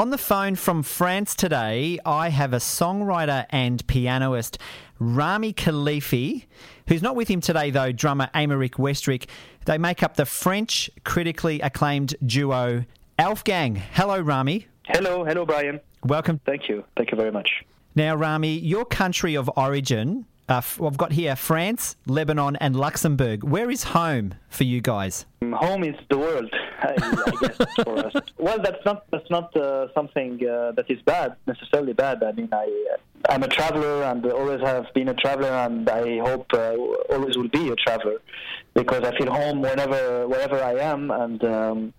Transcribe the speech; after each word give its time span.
On 0.00 0.10
the 0.10 0.18
phone 0.18 0.54
from 0.54 0.84
France 0.84 1.34
today, 1.34 1.98
I 2.06 2.28
have 2.28 2.52
a 2.52 2.58
songwriter 2.58 3.46
and 3.50 3.84
pianist, 3.88 4.56
Rami 5.00 5.52
Khalifé, 5.52 6.46
who's 6.86 7.02
not 7.02 7.16
with 7.16 7.26
him 7.26 7.40
today, 7.40 7.70
though, 7.70 7.90
drummer 7.90 8.30
Aymeric 8.32 8.74
Westrich. 8.78 9.28
They 9.64 9.76
make 9.76 10.04
up 10.04 10.14
the 10.14 10.24
French 10.24 10.88
critically 11.02 11.60
acclaimed 11.62 12.14
duo 12.24 12.84
Aufgang. 13.18 13.76
Hello, 13.76 14.20
Rami. 14.20 14.68
Hello, 14.86 15.24
hello, 15.24 15.44
Brian. 15.44 15.80
Welcome. 16.04 16.38
Thank 16.46 16.68
you. 16.68 16.84
Thank 16.96 17.10
you 17.10 17.16
very 17.16 17.32
much. 17.32 17.64
Now, 17.96 18.14
Rami, 18.14 18.56
your 18.56 18.84
country 18.84 19.34
of 19.34 19.50
origin, 19.56 20.26
uh, 20.48 20.62
I've 20.80 20.96
got 20.96 21.10
here 21.10 21.34
France, 21.34 21.96
Lebanon, 22.06 22.54
and 22.56 22.76
Luxembourg. 22.76 23.42
Where 23.42 23.68
is 23.68 23.82
home 23.82 24.34
for 24.48 24.62
you 24.62 24.80
guys? 24.80 25.26
Home 25.42 25.82
is 25.82 25.96
the 26.08 26.18
world, 26.18 26.54
I, 26.80 26.94
I 27.26 27.30
guess, 27.40 27.74
for 27.82 27.98
us. 27.98 28.14
Well, 28.38 28.58
that's 28.62 28.84
not 28.84 29.04
that's 29.10 29.28
not 29.30 29.54
uh, 29.56 29.92
something 29.94 30.34
uh, 30.46 30.72
that 30.72 30.86
is 30.88 31.00
bad 31.02 31.36
necessarily 31.46 31.92
bad. 31.92 32.22
I 32.22 32.32
mean, 32.32 32.48
I 32.52 32.66
uh, 32.94 33.32
I'm 33.32 33.42
a 33.42 33.48
traveler 33.48 34.04
and 34.04 34.24
always 34.26 34.60
have 34.60 34.86
been 34.94 35.08
a 35.08 35.14
traveler, 35.14 35.50
and 35.50 35.88
I 35.88 36.18
hope 36.18 36.46
uh, 36.54 36.76
always 37.10 37.36
will 37.36 37.48
be 37.48 37.68
a 37.70 37.76
traveler 37.76 38.18
because 38.74 39.02
I 39.04 39.16
feel 39.18 39.30
home 39.32 39.60
whenever 39.60 40.28
wherever 40.28 40.62
I 40.62 40.74
am, 40.74 41.10
and 41.10 41.44
um, 41.44 41.92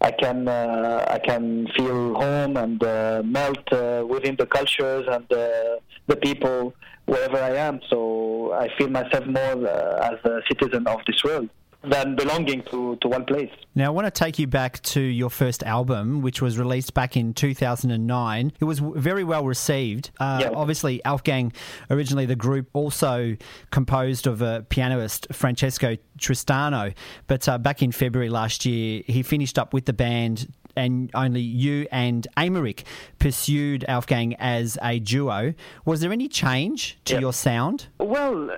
I 0.00 0.10
can 0.10 0.46
uh, 0.48 1.04
I 1.08 1.18
can 1.18 1.68
feel 1.76 2.14
home 2.14 2.56
and 2.58 2.82
uh, 2.82 3.22
melt 3.24 3.72
uh, 3.72 4.04
within 4.06 4.36
the 4.36 4.46
cultures 4.46 5.06
and 5.08 5.32
uh, 5.32 5.76
the 6.06 6.16
people 6.16 6.74
wherever 7.06 7.38
I 7.38 7.56
am. 7.56 7.80
So 7.88 8.52
I 8.52 8.68
feel 8.76 8.88
myself 8.88 9.26
more 9.26 9.66
uh, 9.66 10.10
as 10.12 10.18
a 10.30 10.42
citizen 10.48 10.86
of 10.86 11.00
this 11.06 11.24
world 11.24 11.48
than 11.88 12.16
belonging 12.16 12.62
to, 12.70 12.96
to 12.96 13.08
one 13.08 13.24
place. 13.24 13.50
Now, 13.74 13.86
I 13.86 13.88
want 13.90 14.06
to 14.06 14.10
take 14.10 14.38
you 14.38 14.46
back 14.46 14.82
to 14.84 15.00
your 15.00 15.30
first 15.30 15.62
album, 15.62 16.20
which 16.22 16.40
was 16.42 16.58
released 16.58 16.94
back 16.94 17.16
in 17.16 17.34
2009. 17.34 18.52
It 18.60 18.64
was 18.64 18.78
very 18.80 19.24
well 19.24 19.44
received. 19.44 20.10
Uh, 20.18 20.38
Yeah. 20.42 20.50
Obviously, 20.54 21.00
Aufgang, 21.04 21.54
originally 21.90 22.26
the 22.26 22.36
group, 22.36 22.68
also 22.72 23.36
composed 23.70 24.26
of 24.26 24.42
a 24.42 24.64
pianist, 24.68 25.26
Francesco 25.32 25.96
Tristano. 26.18 26.94
But 27.26 27.48
uh, 27.48 27.58
back 27.58 27.82
in 27.82 27.92
February 27.92 28.28
last 28.30 28.64
year, 28.66 29.02
he 29.06 29.22
finished 29.22 29.58
up 29.58 29.72
with 29.72 29.84
the 29.86 29.92
band. 29.92 30.52
And 30.78 31.10
only 31.14 31.40
you 31.40 31.86
and 31.90 32.26
Aymeric 32.36 32.82
pursued 33.18 33.82
Aufgang 33.88 34.36
as 34.38 34.76
a 34.82 34.98
duo. 34.98 35.54
Was 35.86 36.00
there 36.02 36.12
any 36.12 36.28
change 36.28 36.98
to 37.06 37.14
Yeah. 37.14 37.20
your 37.20 37.32
sound? 37.32 37.86
Well, 37.98 38.50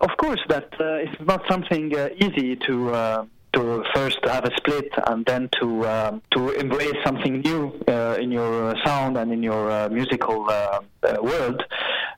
of 0.00 0.10
course, 0.16 0.40
that 0.48 0.68
uh, 0.80 1.04
it's 1.04 1.20
not 1.20 1.42
something 1.48 1.94
uh, 1.96 2.08
easy 2.16 2.56
to 2.66 2.90
uh, 2.90 3.24
to 3.54 3.84
first 3.94 4.18
have 4.24 4.44
a 4.44 4.54
split 4.56 4.90
and 5.06 5.24
then 5.26 5.48
to 5.60 5.86
um, 5.86 6.22
to 6.32 6.50
embrace 6.50 6.96
something 7.04 7.40
new 7.40 7.72
uh, 7.88 8.16
in 8.20 8.30
your 8.30 8.74
sound 8.84 9.16
and 9.16 9.32
in 9.32 9.42
your 9.42 9.70
uh, 9.70 9.88
musical 9.88 10.48
uh, 10.48 10.80
world. 11.22 11.62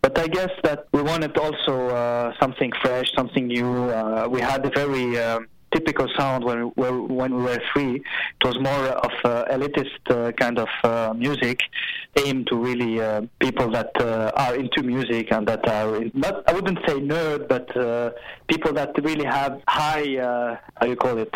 But 0.03 0.19
I 0.19 0.27
guess 0.27 0.51
that 0.65 0.87
we 0.93 1.03
wanted 1.03 1.37
also 1.37 2.35
something 2.41 2.73
fresh, 2.83 3.13
something 3.15 3.47
new. 3.47 3.71
We 4.29 4.41
had 4.41 4.65
a 4.65 4.71
very 4.71 5.19
um, 5.19 5.47
typical 5.73 6.09
sound 6.17 6.45
when 6.45 6.73
we, 6.77 6.91
when 6.91 7.35
we 7.35 7.43
were 7.43 7.61
free. 7.73 7.97
It 7.97 8.45
was 8.45 8.59
more 8.61 8.87
of 8.89 9.13
uh, 9.25 9.45
elitist 9.51 10.01
uh, 10.09 10.33
kind 10.33 10.59
of 10.59 10.69
uh, 10.85 11.15
music, 11.15 11.61
aimed 12.25 12.49
to 12.49 12.57
really 12.57 12.99
people 13.39 13.71
that 13.71 13.91
are 14.01 14.57
into 14.57 14.83
music 14.83 15.33
and 15.33 15.47
that 15.47 15.69
are 15.69 16.05
not 16.15 16.43
I 16.49 16.53
wouldn't 16.55 16.79
say 16.87 16.95
nerd, 16.95 17.49
but 17.49 17.69
people 18.49 18.73
that 18.73 18.91
really 19.03 19.25
have 19.25 19.63
high 19.69 20.17
how 20.77 20.87
you 20.87 20.97
call 20.97 21.19
it 21.19 21.35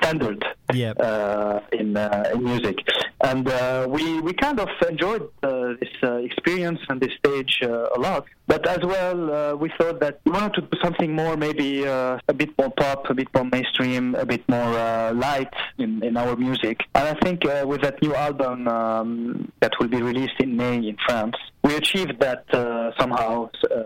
standard 0.00 0.44
Yep. 0.72 1.00
uh, 1.00 1.58
in 1.72 1.96
uh, 1.96 2.30
in 2.32 2.44
music, 2.44 2.78
and 3.24 3.48
uh, 3.48 3.86
we 3.90 4.20
we 4.20 4.32
kind 4.34 4.60
of 4.60 4.68
enjoyed 4.88 5.28
uh, 5.42 5.74
this 5.80 5.90
uh, 6.04 6.14
experience 6.18 6.78
and 6.88 7.00
this 7.00 7.10
stage 7.18 7.58
uh, 7.64 7.88
a 7.96 7.98
lot. 7.98 8.24
But 8.46 8.68
as 8.68 8.78
well, 8.84 9.18
uh, 9.34 9.54
we 9.56 9.68
thought 9.78 9.98
that 9.98 10.20
we 10.24 10.30
wanted 10.30 10.54
to 10.54 10.60
do 10.62 10.78
something 10.80 11.12
more, 11.12 11.36
maybe 11.36 11.86
uh, 11.88 12.18
a 12.28 12.32
bit 12.32 12.50
more 12.58 12.70
pop, 12.70 13.10
a 13.10 13.14
bit 13.14 13.28
more 13.34 13.44
mainstream, 13.44 14.14
a 14.14 14.24
bit 14.24 14.48
more 14.48 14.72
uh, 14.78 15.12
light 15.12 15.52
in, 15.78 16.02
in 16.04 16.16
our 16.16 16.36
music. 16.36 16.80
And 16.94 17.08
I 17.08 17.14
think 17.24 17.44
uh, 17.44 17.64
with 17.66 17.82
that 17.82 18.00
new 18.02 18.14
album 18.14 18.68
um, 18.68 19.52
that 19.60 19.72
will 19.80 19.88
be 19.88 20.02
released 20.02 20.38
in 20.40 20.56
May 20.56 20.76
in 20.76 20.96
France, 21.06 21.36
we 21.64 21.74
achieved 21.76 22.18
that 22.20 22.44
uh, 22.54 22.92
somehow. 22.98 23.50
Uh, 23.70 23.84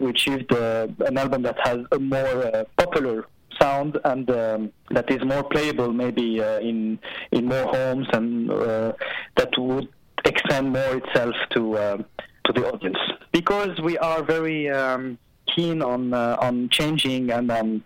we 0.00 0.10
achieved 0.10 0.52
uh, 0.52 0.86
an 1.06 1.16
album 1.18 1.42
that 1.42 1.58
has 1.64 1.78
a 1.92 1.98
more 1.98 2.38
uh, 2.46 2.64
popular 2.76 3.26
sound 3.60 3.98
and 4.04 4.30
um, 4.30 4.72
that 4.90 5.10
is 5.10 5.22
more 5.24 5.42
playable 5.44 5.92
maybe 5.92 6.40
uh, 6.40 6.58
in 6.60 6.98
in 7.32 7.46
more 7.46 7.66
homes 7.76 8.06
and 8.12 8.50
uh, 8.50 8.92
that 9.36 9.50
would 9.58 9.88
extend 10.24 10.72
more 10.72 10.96
itself 10.96 11.34
to 11.50 11.76
uh, 11.76 11.96
to 12.44 12.52
the 12.52 12.66
audience 12.72 12.98
because 13.32 13.78
we 13.82 13.96
are 13.98 14.22
very 14.22 14.70
um, 14.70 15.18
keen 15.54 15.82
on 15.82 16.12
uh, 16.14 16.36
on 16.40 16.68
changing 16.70 17.30
and 17.30 17.50
um, 17.50 17.82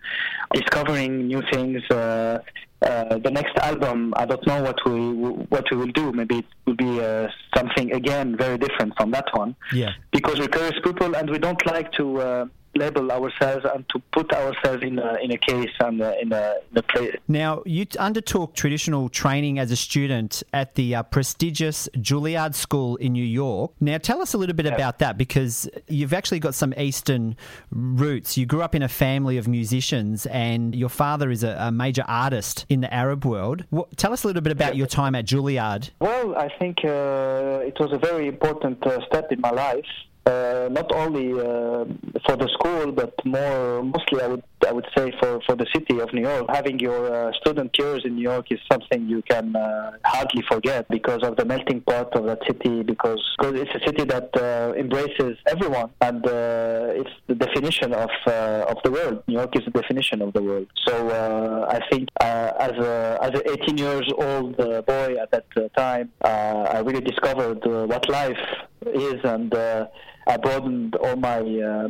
discovering 0.53 1.27
new 1.27 1.41
things. 1.51 1.81
Uh, 1.89 2.39
uh, 2.81 3.17
the 3.17 3.29
next 3.29 3.57
album, 3.57 4.13
I 4.15 4.25
don't 4.25 4.45
know 4.47 4.63
what 4.63 4.77
we 4.85 5.11
what 5.49 5.65
we 5.69 5.75
will 5.77 5.91
do. 6.01 6.13
Maybe 6.13 6.37
it 6.39 6.45
will 6.65 6.75
be 6.75 7.01
uh, 7.01 7.27
something 7.55 7.91
again 7.91 8.37
very 8.37 8.57
different 8.57 8.93
from 8.97 9.11
that 9.11 9.25
one 9.33 9.53
Yeah. 9.73 9.91
because 10.11 10.39
we're 10.39 10.47
curious 10.47 10.79
people 10.81 11.13
and 11.15 11.29
we 11.29 11.39
don't 11.39 11.63
like 11.65 11.91
to 11.93 12.21
uh, 12.21 12.45
label 12.75 13.11
ourselves 13.11 13.65
and 13.73 13.87
to 13.89 13.99
put 14.11 14.31
ourselves 14.33 14.83
in 14.83 14.99
a, 14.99 15.15
in 15.21 15.31
a 15.31 15.37
case 15.37 15.71
and 15.79 16.01
uh, 16.01 16.13
in 16.21 16.31
a, 16.31 16.55
in 16.71 16.77
a 16.77 16.83
place. 16.83 17.15
Now, 17.27 17.63
you 17.65 17.85
undertook 17.99 18.53
traditional 18.55 19.09
training 19.09 19.59
as 19.59 19.71
a 19.71 19.75
student 19.75 20.43
at 20.53 20.75
the 20.75 20.95
uh, 20.95 21.03
prestigious 21.03 21.89
Juilliard 21.95 22.55
School 22.55 22.95
in 22.97 23.13
New 23.13 23.23
York. 23.23 23.71
Now, 23.79 23.97
tell 23.97 24.21
us 24.21 24.33
a 24.33 24.37
little 24.37 24.55
bit 24.55 24.65
about 24.65 24.99
that 24.99 25.17
because 25.17 25.69
you've 25.87 26.13
actually 26.13 26.39
got 26.39 26.55
some 26.55 26.73
Eastern 26.77 27.35
roots. 27.71 28.37
You 28.37 28.45
grew 28.45 28.61
up 28.61 28.75
in 28.75 28.83
a 28.83 28.87
family 28.89 29.37
of 29.37 29.47
musicians, 29.47 30.25
and 30.27 30.75
your 30.75 30.89
father 30.89 31.29
is 31.29 31.43
a, 31.43 31.55
a 31.59 31.71
major 31.71 32.03
artist 32.07 32.65
in 32.69 32.81
the 32.81 32.93
Arab 32.93 33.25
world. 33.25 33.65
What, 33.69 33.97
tell 33.97 34.13
us 34.13 34.23
a 34.23 34.27
little 34.27 34.41
bit 34.41 34.51
about 34.51 34.75
your 34.75 34.87
time 34.87 35.15
at 35.15 35.25
Juilliard. 35.25 35.89
Well, 35.99 36.35
I 36.35 36.49
think 36.59 36.79
uh, 36.83 37.61
it 37.65 37.79
was 37.79 37.91
a 37.91 37.97
very 37.97 38.27
important 38.27 38.85
uh, 38.85 39.05
step 39.07 39.31
in 39.31 39.41
my 39.41 39.51
life. 39.51 39.85
Uh, 40.29 40.69
not 40.69 40.91
only 40.91 41.31
uh, 41.33 41.85
for 42.25 42.35
the 42.37 42.47
school, 42.53 42.91
but 42.91 43.13
more 43.25 43.81
mostly, 43.81 44.21
I 44.21 44.27
would 44.27 44.43
I 44.67 44.71
would 44.71 44.87
say 44.95 45.11
for, 45.19 45.41
for 45.45 45.55
the 45.55 45.65
city 45.73 45.99
of 45.99 46.13
New 46.13 46.21
York. 46.21 46.45
Having 46.49 46.79
your 46.79 47.29
uh, 47.29 47.33
student 47.33 47.75
years 47.77 48.03
in 48.05 48.15
New 48.15 48.21
York 48.21 48.51
is 48.51 48.59
something 48.71 49.07
you 49.07 49.21
can 49.23 49.55
uh, 49.55 49.91
hardly 50.03 50.43
forget 50.49 50.87
because 50.89 51.23
of 51.23 51.35
the 51.37 51.45
melting 51.45 51.81
pot 51.81 52.15
of 52.15 52.25
that 52.25 52.39
city. 52.45 52.83
Because, 52.83 53.21
because 53.37 53.59
it's 53.61 53.73
a 53.75 53.85
city 53.85 54.03
that 54.05 54.29
uh, 54.35 54.73
embraces 54.77 55.37
everyone, 55.47 55.89
and 56.01 56.25
uh, 56.25 57.01
it's 57.01 57.15
the 57.27 57.35
definition 57.35 57.93
of 57.93 58.09
uh, 58.27 58.65
of 58.69 58.77
the 58.83 58.91
world. 58.91 59.23
New 59.27 59.35
York 59.35 59.55
is 59.55 59.65
the 59.65 59.71
definition 59.71 60.21
of 60.21 60.33
the 60.33 60.43
world. 60.43 60.67
So 60.87 61.09
uh, 61.09 61.65
I 61.69 61.79
think 61.89 62.09
as 62.21 62.71
a 62.71 63.17
as 63.21 63.31
an 63.39 63.41
18 63.61 63.77
years 63.77 64.11
old 64.17 64.57
boy 64.57 65.15
at 65.21 65.31
that 65.31 65.45
time, 65.75 66.11
I 66.23 66.79
really 66.79 67.01
discovered 67.01 67.65
what 67.65 68.09
life 68.09 68.43
is, 68.85 69.19
and 69.23 69.53
I 69.53 70.37
broadened 70.37 70.95
all 70.95 71.15
my. 71.15 71.39
Uh, 71.39 71.89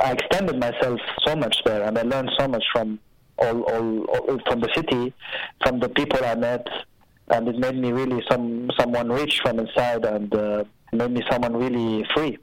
I 0.00 0.12
extended 0.12 0.58
myself 0.58 1.00
so 1.26 1.36
much 1.36 1.56
there, 1.64 1.82
and 1.84 1.98
I 1.98 2.02
learned 2.02 2.30
so 2.38 2.48
much 2.48 2.64
from 2.72 2.98
all, 3.38 3.62
all, 3.62 4.04
all 4.04 4.38
from 4.46 4.60
the 4.60 4.70
city, 4.74 5.14
from 5.62 5.80
the 5.80 5.88
people 5.88 6.24
I 6.24 6.34
met, 6.34 6.66
and 7.28 7.48
it 7.48 7.58
made 7.58 7.76
me 7.76 7.92
really 7.92 8.22
some 8.30 8.70
someone 8.78 9.10
rich 9.10 9.40
from 9.42 9.58
inside, 9.58 10.04
and 10.04 10.34
uh, 10.34 10.64
made 10.92 11.12
me 11.12 11.22
someone 11.30 11.56
really 11.56 12.04
free 12.14 12.38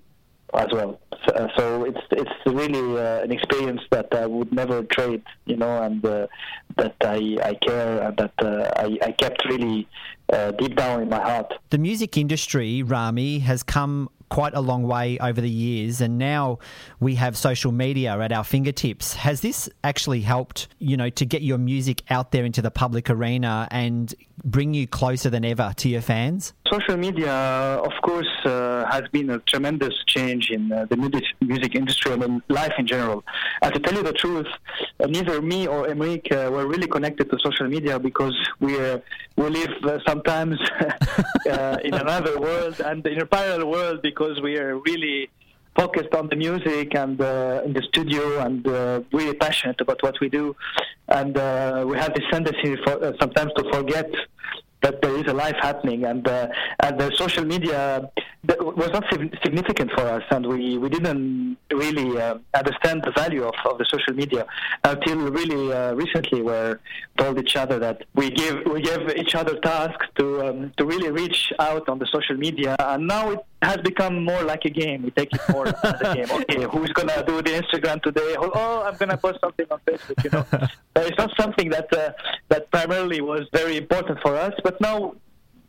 as 0.53 0.67
well. 0.71 0.99
So, 1.25 1.33
uh, 1.33 1.47
so 1.57 1.83
it's 1.83 1.99
it's 2.11 2.31
really 2.45 2.99
uh, 2.99 3.23
an 3.23 3.31
experience 3.31 3.81
that 3.91 4.13
I 4.13 4.25
would 4.25 4.51
never 4.53 4.83
trade, 4.83 5.23
you 5.45 5.57
know, 5.57 5.83
and 5.83 6.03
uh, 6.05 6.27
that 6.77 6.95
I, 7.01 7.37
I 7.43 7.53
care 7.55 8.01
and 8.01 8.17
that 8.17 8.33
uh, 8.39 8.71
I, 8.77 8.97
I 9.01 9.11
kept 9.11 9.43
really 9.45 9.87
uh, 10.31 10.51
deep 10.51 10.75
down 10.75 11.01
in 11.01 11.09
my 11.09 11.21
heart. 11.21 11.53
The 11.69 11.77
music 11.77 12.17
industry, 12.17 12.83
Rami, 12.83 13.39
has 13.39 13.63
come 13.63 14.09
quite 14.29 14.53
a 14.53 14.61
long 14.61 14.83
way 14.83 15.17
over 15.19 15.39
the 15.41 15.49
years, 15.49 16.01
and 16.01 16.17
now 16.17 16.59
we 16.99 17.15
have 17.15 17.37
social 17.37 17.71
media 17.71 18.17
at 18.19 18.31
our 18.31 18.43
fingertips. 18.43 19.13
Has 19.13 19.41
this 19.41 19.69
actually 19.83 20.21
helped, 20.21 20.67
you 20.79 20.97
know, 20.97 21.09
to 21.11 21.25
get 21.25 21.41
your 21.41 21.57
music 21.57 22.03
out 22.09 22.31
there 22.31 22.45
into 22.45 22.61
the 22.61 22.71
public 22.71 23.09
arena 23.09 23.67
and 23.71 24.13
bring 24.43 24.73
you 24.73 24.87
closer 24.87 25.29
than 25.29 25.45
ever 25.45 25.73
to 25.77 25.89
your 25.89 26.01
fans? 26.01 26.53
Social 26.71 26.97
media, 26.97 27.31
of 27.31 27.93
course, 28.01 28.27
uh, 28.45 28.85
has 28.89 29.03
been 29.11 29.29
a 29.29 29.39
tremendous 29.39 29.93
change 30.05 30.49
in 30.51 30.71
uh, 30.71 30.85
the 30.89 30.97
music, 30.97 31.75
industry 31.75 32.13
and 32.13 32.23
in 32.23 32.43
life 32.49 32.73
in 32.77 32.87
general. 32.87 33.23
And 33.61 33.73
to 33.73 33.79
tell 33.79 33.93
you 33.93 34.03
the 34.03 34.13
truth, 34.13 34.47
uh, 34.99 35.07
neither 35.07 35.41
me 35.41 35.67
or 35.67 35.87
Aymeric 35.87 36.31
uh, 36.31 36.51
were 36.51 36.67
really 36.67 36.87
connected 36.87 37.29
to 37.31 37.37
social 37.39 37.67
media 37.67 37.99
because 37.99 38.35
we 38.59 38.79
uh, 38.79 38.99
we 39.35 39.49
live 39.49 39.73
uh, 39.83 39.99
sometimes 40.07 40.57
in 41.83 41.93
another 41.93 42.39
world 42.39 42.79
and 42.81 43.05
in 43.05 43.21
a 43.21 43.25
parallel 43.25 43.67
world 43.69 44.01
because 44.01 44.41
we 44.41 44.57
are 44.57 44.77
really 44.79 45.29
focused 45.77 46.13
on 46.15 46.27
the 46.29 46.35
music 46.35 46.95
and 46.95 47.21
uh, 47.21 47.61
in 47.63 47.71
the 47.73 47.83
studio 47.83 48.39
and 48.39 48.67
uh, 48.67 48.99
really 49.13 49.35
passionate 49.35 49.79
about 49.79 50.01
what 50.01 50.19
we 50.19 50.27
do. 50.27 50.55
And 51.07 51.37
uh, 51.37 51.85
we 51.87 51.97
have 51.97 52.13
this 52.15 52.23
tendency 52.31 52.75
for, 52.83 53.15
sometimes 53.19 53.51
to 53.57 53.63
forget 53.71 54.09
that 54.81 55.01
there 55.01 55.17
is 55.17 55.25
a 55.27 55.33
life 55.33 55.55
happening, 55.61 56.05
and 56.05 56.27
uh, 56.27 56.47
and 56.81 56.99
the 56.99 57.11
social 57.15 57.45
media 57.45 58.09
was 58.59 58.89
not 58.91 59.03
significant 59.43 59.91
for 59.91 60.01
us, 60.01 60.23
and 60.29 60.45
we, 60.45 60.77
we 60.77 60.89
didn't 60.89 61.57
really 61.77 62.19
uh, 62.19 62.37
understand 62.53 63.03
the 63.03 63.11
value 63.11 63.43
of, 63.43 63.55
of 63.69 63.77
the 63.77 63.85
social 63.93 64.13
media 64.13 64.45
until 64.83 65.17
really 65.39 65.73
uh, 65.73 65.93
recently, 65.93 66.41
where 66.41 66.79
told 67.17 67.39
each 67.39 67.55
other 67.55 67.77
that 67.79 68.03
we 68.15 68.29
give 68.29 68.55
we 68.65 68.81
give 68.81 69.09
each 69.15 69.35
other 69.35 69.55
tasks 69.59 70.05
to 70.17 70.25
um, 70.47 70.73
to 70.77 70.85
really 70.85 71.11
reach 71.11 71.53
out 71.59 71.87
on 71.89 71.99
the 71.99 72.07
social 72.07 72.37
media, 72.37 72.75
and 72.79 73.07
now 73.07 73.31
it 73.31 73.39
has 73.61 73.77
become 73.77 74.23
more 74.23 74.43
like 74.43 74.63
a 74.65 74.69
game. 74.69 75.03
We 75.03 75.11
take 75.11 75.33
it 75.33 75.41
more 75.49 75.67
as 75.67 75.75
a 75.83 76.13
game. 76.15 76.31
Okay, 76.31 76.63
who's 76.71 76.91
gonna 76.91 77.23
do 77.25 77.41
the 77.41 77.53
Instagram 77.61 78.01
today? 78.01 78.35
Oh, 78.37 78.51
oh 78.53 78.83
I'm 78.83 78.97
gonna 78.97 79.17
post 79.17 79.39
something 79.43 79.65
on 79.71 79.79
Facebook. 79.87 80.23
You 80.23 80.29
know, 80.31 80.45
it's 81.07 81.17
not 81.17 81.31
something 81.39 81.69
that 81.69 81.91
uh, 81.93 82.11
that 82.49 82.69
primarily 82.71 83.21
was 83.21 83.43
very 83.53 83.77
important 83.77 84.19
for 84.21 84.35
us, 84.35 84.53
but 84.63 84.79
now 84.81 85.15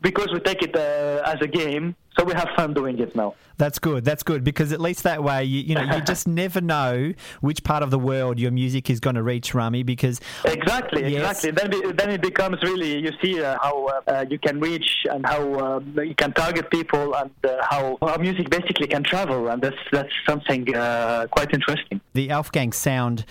because 0.00 0.28
we 0.32 0.40
take 0.40 0.62
it 0.62 0.74
uh, 0.76 1.22
as 1.24 1.40
a 1.40 1.46
game, 1.46 1.96
so 2.18 2.24
we 2.24 2.32
have 2.34 2.48
fun 2.56 2.74
doing 2.74 2.98
it 2.98 3.14
now. 3.14 3.34
That's 3.58 3.78
good. 3.80 4.04
That's 4.04 4.22
good 4.22 4.44
because 4.44 4.72
at 4.72 4.80
least 4.80 5.02
that 5.02 5.22
way, 5.22 5.44
you, 5.44 5.60
you 5.62 5.74
know, 5.74 5.82
you 5.82 6.00
just 6.02 6.28
never 6.42 6.60
know 6.60 7.12
which 7.40 7.64
part 7.64 7.82
of 7.82 7.90
the 7.90 7.98
world 7.98 8.38
your 8.38 8.52
music 8.52 8.88
is 8.88 9.00
going 9.00 9.16
to 9.16 9.22
reach, 9.22 9.52
Rami. 9.52 9.82
Because 9.82 10.20
exactly, 10.44 11.12
yes. 11.12 11.44
exactly. 11.44 11.50
Then, 11.50 11.96
then 11.96 12.10
it 12.10 12.22
becomes 12.22 12.62
really 12.62 12.98
you 12.98 13.12
see 13.20 13.42
uh, 13.42 13.58
how 13.60 13.86
uh, 14.06 14.24
you 14.30 14.38
can 14.38 14.60
reach 14.60 14.88
and 15.10 15.26
how 15.26 15.54
uh, 15.54 16.02
you 16.02 16.14
can 16.14 16.32
target 16.32 16.70
people 16.70 17.14
and 17.16 17.30
uh, 17.44 17.56
how, 17.68 17.98
how 18.00 18.16
music 18.16 18.48
basically 18.48 18.86
can 18.86 19.02
travel, 19.02 19.48
and 19.48 19.60
that's 19.60 19.76
that's 19.90 20.12
something 20.28 20.74
uh, 20.74 21.26
quite 21.30 21.52
interesting. 21.52 22.00
The 22.14 22.28
Aufgang 22.28 22.72
sound 22.72 23.24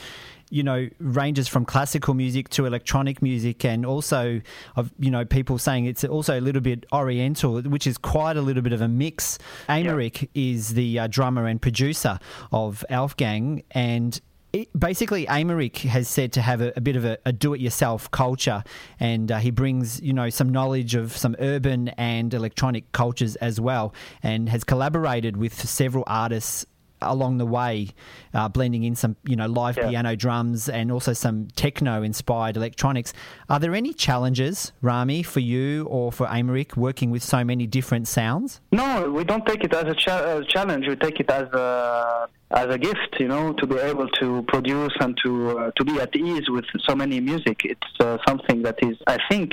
you 0.49 0.63
know, 0.63 0.89
ranges 0.99 1.47
from 1.47 1.65
classical 1.65 2.13
music 2.13 2.49
to 2.49 2.65
electronic 2.65 3.21
music, 3.21 3.65
and 3.65 3.85
also 3.85 4.41
of 4.75 4.91
you 4.99 5.11
know 5.11 5.25
people 5.25 5.57
saying 5.57 5.85
it's 5.85 6.03
also 6.03 6.39
a 6.39 6.41
little 6.41 6.61
bit 6.61 6.85
oriental, 6.93 7.61
which 7.61 7.87
is 7.87 7.97
quite 7.97 8.37
a 8.37 8.41
little 8.41 8.63
bit 8.63 8.73
of 8.73 8.81
a 8.81 8.87
mix. 8.87 9.37
Aymeric 9.67 10.21
yep. 10.21 10.31
is 10.33 10.73
the 10.73 10.99
uh, 10.99 11.07
drummer 11.07 11.47
and 11.47 11.61
producer 11.61 12.19
of 12.51 12.85
Aufgang, 12.89 13.63
and 13.71 14.19
it, 14.53 14.69
basically, 14.77 15.25
Aymeric 15.25 15.79
has 15.79 16.07
said 16.07 16.31
to 16.33 16.41
have 16.41 16.61
a, 16.61 16.71
a 16.75 16.81
bit 16.81 16.95
of 16.95 17.03
a, 17.03 17.17
a, 17.25 17.33
do-it-yourself 17.33 18.09
culture, 18.11 18.63
and 18.99 19.31
uh, 19.31 19.37
he 19.37 19.51
brings 19.51 20.01
you 20.01 20.13
know 20.13 20.29
some 20.29 20.49
knowledge 20.49 20.95
of 20.95 21.15
some 21.15 21.35
urban 21.39 21.89
and 21.89 22.33
electronic 22.33 22.91
cultures 22.91 23.35
as 23.37 23.59
well, 23.59 23.93
and 24.23 24.49
has 24.49 24.63
collaborated 24.63 25.37
with 25.37 25.53
several 25.67 26.03
artists 26.07 26.65
along 27.01 27.37
the 27.37 27.45
way, 27.45 27.89
uh, 28.33 28.49
blending 28.49 28.83
in 28.83 28.95
some 28.95 29.15
you 29.23 29.35
know 29.35 29.47
live 29.47 29.77
yeah. 29.77 29.89
piano 29.89 30.15
drums 30.15 30.69
and 30.69 30.91
also 30.91 31.13
some 31.13 31.47
techno 31.55 32.03
inspired 32.03 32.57
electronics. 32.57 33.13
Are 33.49 33.59
there 33.59 33.75
any 33.75 33.93
challenges, 33.93 34.71
Rami, 34.81 35.23
for 35.23 35.39
you 35.39 35.85
or 35.85 36.11
for 36.11 36.27
Aymeric 36.27 36.75
working 36.75 37.11
with 37.11 37.23
so 37.23 37.43
many 37.43 37.67
different 37.67 38.07
sounds? 38.07 38.61
No, 38.71 39.09
we 39.11 39.23
don't 39.23 39.45
take 39.45 39.63
it 39.63 39.73
as 39.73 39.83
a, 39.83 39.95
cha- 39.95 40.23
as 40.23 40.45
challenge. 40.47 40.87
We 40.87 40.95
take 40.95 41.19
it 41.19 41.29
as 41.29 41.47
a 41.53 42.27
as 42.51 42.67
a 42.67 42.77
gift, 42.77 43.17
you 43.19 43.27
know, 43.27 43.53
to 43.53 43.67
be 43.67 43.77
able 43.77 44.07
to 44.21 44.41
produce 44.43 44.93
and 44.99 45.17
to 45.23 45.59
uh, 45.59 45.71
to 45.75 45.83
be 45.83 45.99
at 45.99 46.15
ease 46.15 46.49
with 46.49 46.65
so 46.87 46.95
many 46.95 47.19
music. 47.19 47.61
It's 47.63 47.99
uh, 47.99 48.17
something 48.27 48.61
that 48.63 48.77
is, 48.81 48.97
I 49.05 49.17
think, 49.29 49.51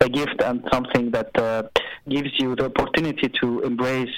a 0.00 0.08
gift 0.08 0.40
and 0.42 0.66
something 0.72 1.10
that 1.10 1.36
uh, 1.38 1.64
gives 2.08 2.30
you 2.38 2.56
the 2.56 2.66
opportunity 2.66 3.28
to 3.40 3.60
embrace 3.60 4.14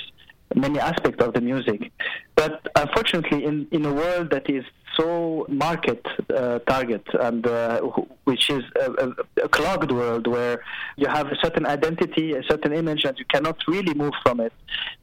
many 0.55 0.79
aspects 0.79 1.23
of 1.25 1.35
the 1.35 1.41
music. 1.41 1.91
But 2.35 2.67
unfortunately, 2.77 3.45
in, 3.45 3.67
in 3.71 3.85
a 3.85 3.93
world 3.93 4.31
that 4.31 4.49
is 4.49 4.65
so 4.97 5.47
market 5.49 6.05
uh, 6.35 6.59
target 6.61 7.07
and 7.21 7.47
uh, 7.47 7.81
which 8.25 8.51
is 8.51 8.63
a, 8.81 9.09
a, 9.43 9.49
clogged 9.49 9.91
world 9.91 10.27
where 10.27 10.63
you 10.97 11.07
have 11.07 11.29
a 11.29 11.37
certain 11.43 11.67
identity, 11.67 12.33
a 12.35 12.43
certain 12.45 12.73
image, 12.73 13.05
and 13.05 13.19
you 13.19 13.25
cannot 13.27 13.57
really 13.67 13.95
move 13.95 14.13
from 14.23 14.41
it, 14.41 14.53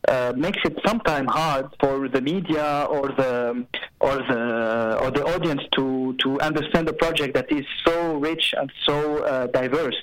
uh, 0.07 0.33
makes 0.35 0.59
it 0.63 0.77
sometimes 0.85 1.29
hard 1.31 1.67
for 1.79 2.07
the 2.07 2.21
media 2.21 2.85
or 2.89 3.07
the 3.09 3.65
or 3.99 4.17
the 4.17 4.97
or 5.01 5.11
the 5.11 5.25
audience 5.25 5.61
to 5.75 6.15
to 6.19 6.39
understand 6.41 6.87
a 6.87 6.93
project 6.93 7.33
that 7.33 7.51
is 7.51 7.65
so 7.85 8.15
rich 8.17 8.53
and 8.57 8.71
so 8.85 9.23
uh, 9.23 9.47
diverse 9.47 9.95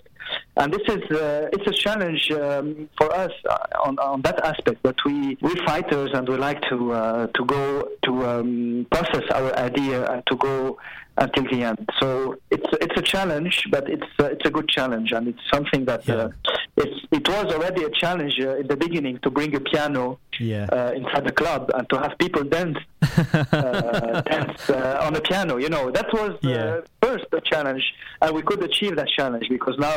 and 0.57 0.73
this 0.73 0.83
is 0.89 1.03
uh, 1.17 1.49
it's 1.53 1.67
a 1.67 1.73
challenge 1.73 2.31
um, 2.33 2.89
for 2.99 3.13
us 3.13 3.33
uh, 3.49 3.59
on, 3.85 3.99
on 3.99 4.23
that 4.23 4.45
aspect. 4.45 4.79
But 4.83 4.97
we 5.05 5.37
we 5.41 5.55
fighters 5.65 6.11
and 6.15 6.29
we 6.29 6.37
like 6.37 6.63
to 6.71 6.93
uh, 6.93 7.27
to 7.29 7.45
go 7.45 7.89
to 8.05 8.27
um, 8.27 8.87
process 8.91 9.25
our 9.31 9.55
idea 9.57 10.11
and 10.11 10.27
to 10.27 10.37
go 10.37 10.79
until 11.19 11.45
the 11.45 11.63
end. 11.63 11.89
So 12.01 12.37
it's 12.51 12.67
it's 12.81 12.97
a 12.97 13.03
challenge, 13.03 13.69
but 13.71 13.89
it's 13.89 14.07
uh, 14.19 14.25
it's 14.25 14.47
a 14.47 14.51
good 14.51 14.69
challenge, 14.69 15.13
and 15.13 15.29
it's 15.29 15.41
something 15.53 15.85
that 15.87 16.07
yeah. 16.07 16.15
uh, 16.15 16.31
it's 16.77 17.07
it 17.11 17.29
was 17.29 17.47
already 17.55 17.85
a 17.85 17.91
challenge 17.91 18.39
uh, 18.41 18.57
in 18.57 18.67
the 18.67 18.77
beginning 18.77 19.19
to 19.21 19.31
bring 19.31 19.55
a 19.55 19.61
piano 19.61 20.19
yeah. 20.39 20.67
uh, 20.73 20.93
inside 20.95 21.25
the 21.25 21.33
club 21.33 21.71
and 21.75 21.89
to 21.89 21.99
have 21.99 22.17
people 22.19 22.45
dance 22.45 22.79
uh, 23.53 24.21
dance 24.23 24.71
uh, 24.71 25.01
on 25.03 25.13
the 25.15 25.21
piano. 25.21 25.57
You 25.57 25.69
know 25.71 25.91
that 25.91 26.13
was 26.13 26.39
yeah. 26.43 26.81
First 27.17 27.33
a 27.33 27.41
challenge, 27.41 27.85
and 28.23 28.35
we 28.35 28.43
could 28.43 28.63
achieve 28.63 28.97
that 28.97 29.09
challenge 29.09 29.47
because 29.49 29.77
now 29.79 29.97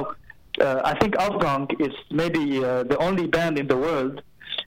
I 0.60 0.98
think 1.00 1.16
Aufgang 1.16 1.80
is 1.80 1.94
maybe 2.12 2.60
the 2.60 2.98
only 3.00 3.27
band 3.27 3.57
in 3.57 3.68
the 3.68 3.77
world 3.77 4.21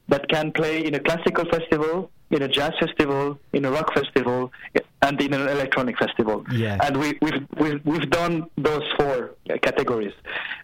that 0.09 0.29
can 0.29 0.53
play 0.53 0.85
in 0.85 0.95
a 0.95 1.01
classical 1.01 1.45
festival 1.47 2.11
in 2.33 2.43
a 2.43 2.49
jazz 2.49 2.73
festival, 2.81 3.39
in 3.53 3.65
a 3.65 3.71
rock 3.71 3.93
festival, 3.95 4.51
and 5.03 5.21
in 5.21 5.35
an 5.35 5.49
electronic 5.49 5.99
festival. 5.99 6.45
Yeah. 6.51 6.79
And 6.83 6.97
we, 6.97 7.19
we've, 7.21 7.47
we've, 7.59 7.81
we've 7.85 8.11
done 8.11 8.47
those 8.57 8.83
four 8.99 9.35
categories. 9.63 10.15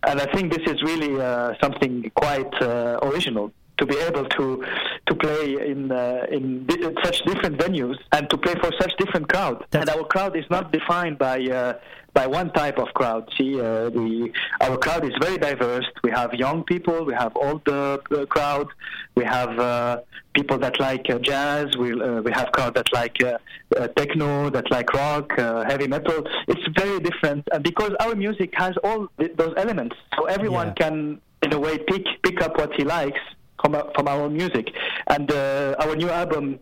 And 0.07 0.21
I 0.21 0.27
think 0.33 0.53
this 0.53 0.67
is 0.67 0.83
really 0.83 1.21
uh, 1.21 1.55
something 1.61 2.11
quite 2.15 2.53
uh, 2.63 2.99
original 3.03 3.53
to 3.79 3.87
be 3.87 3.97
able 3.99 4.25
to 4.25 4.65
to 5.07 5.15
play 5.15 5.55
in 5.71 5.91
uh, 5.91 6.27
in 6.31 6.67
such 7.03 7.23
different 7.25 7.57
venues 7.59 7.97
and 8.13 8.29
to 8.31 8.37
play 8.37 8.55
for 8.63 8.71
such 8.81 8.93
different 8.99 9.29
crowds. 9.29 9.63
And 9.73 9.89
our 9.89 10.05
crowd 10.05 10.37
is 10.37 10.45
not 10.51 10.73
defined 10.73 11.19
by 11.19 11.39
uh, 11.45 11.75
by 12.13 12.27
one 12.27 12.51
type 12.53 12.79
of 12.79 12.89
crowd. 12.95 13.29
See, 13.37 13.61
uh, 13.61 13.91
the 13.91 14.31
our 14.61 14.77
crowd 14.77 15.05
is 15.05 15.15
very 15.21 15.39
diverse. 15.39 15.87
We 16.03 16.11
have 16.11 16.35
young 16.35 16.65
people, 16.65 17.05
we 17.05 17.15
have 17.15 17.33
older 17.37 17.99
uh, 18.11 18.27
crowd, 18.27 18.69
we 19.15 19.25
have 19.25 19.59
uh, 19.59 20.01
people 20.35 20.59
that 20.59 20.81
like 20.81 21.09
uh, 21.11 21.19
jazz, 21.19 21.67
we 21.77 21.89
uh, 21.93 22.21
we 22.27 22.33
have 22.33 22.51
crowd 22.53 22.75
that 22.75 22.93
like 22.93 23.17
uh, 23.23 23.39
uh, 23.77 23.89
techno, 23.89 24.51
that 24.51 24.71
like 24.71 24.93
rock, 24.93 25.39
uh, 25.39 25.65
heavy 25.65 25.87
metal. 25.87 26.19
It's 26.49 26.67
very 26.83 26.99
different, 27.01 27.47
and 27.53 27.63
because 27.63 27.93
our 28.01 28.15
music 28.15 28.51
has 28.55 28.75
all 28.83 29.09
th- 29.19 29.35
those 29.37 29.55
elements, 29.57 29.97
so 30.17 30.25
everyone 30.25 30.69
yeah. 30.69 30.83
can 30.83 31.21
in 31.43 31.53
a 31.53 31.61
way 31.67 31.79
pick 31.79 32.05
pick 32.23 32.41
up 32.43 32.57
what 32.59 32.73
he 32.75 32.85
likes 32.85 33.21
from 33.61 33.77
from 33.95 34.09
our 34.09 34.29
music, 34.29 34.73
and 35.09 35.31
uh, 35.31 35.75
our 35.81 35.95
new 35.97 36.11
album 36.11 36.59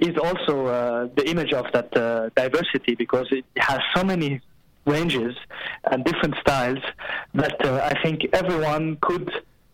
is 0.00 0.16
also 0.16 0.66
uh, 0.66 1.08
the 1.16 1.28
image 1.28 1.52
of 1.52 1.66
that 1.72 1.94
uh, 1.96 2.30
diversity 2.34 2.94
because 2.94 3.26
it 3.30 3.44
has 3.58 3.80
so 3.94 4.02
many 4.02 4.40
ranges 4.86 5.34
and 5.90 6.04
different 6.04 6.34
styles 6.40 6.78
that 7.34 7.64
I 7.64 7.94
think 8.02 8.26
everyone 8.32 8.96
could 9.02 9.30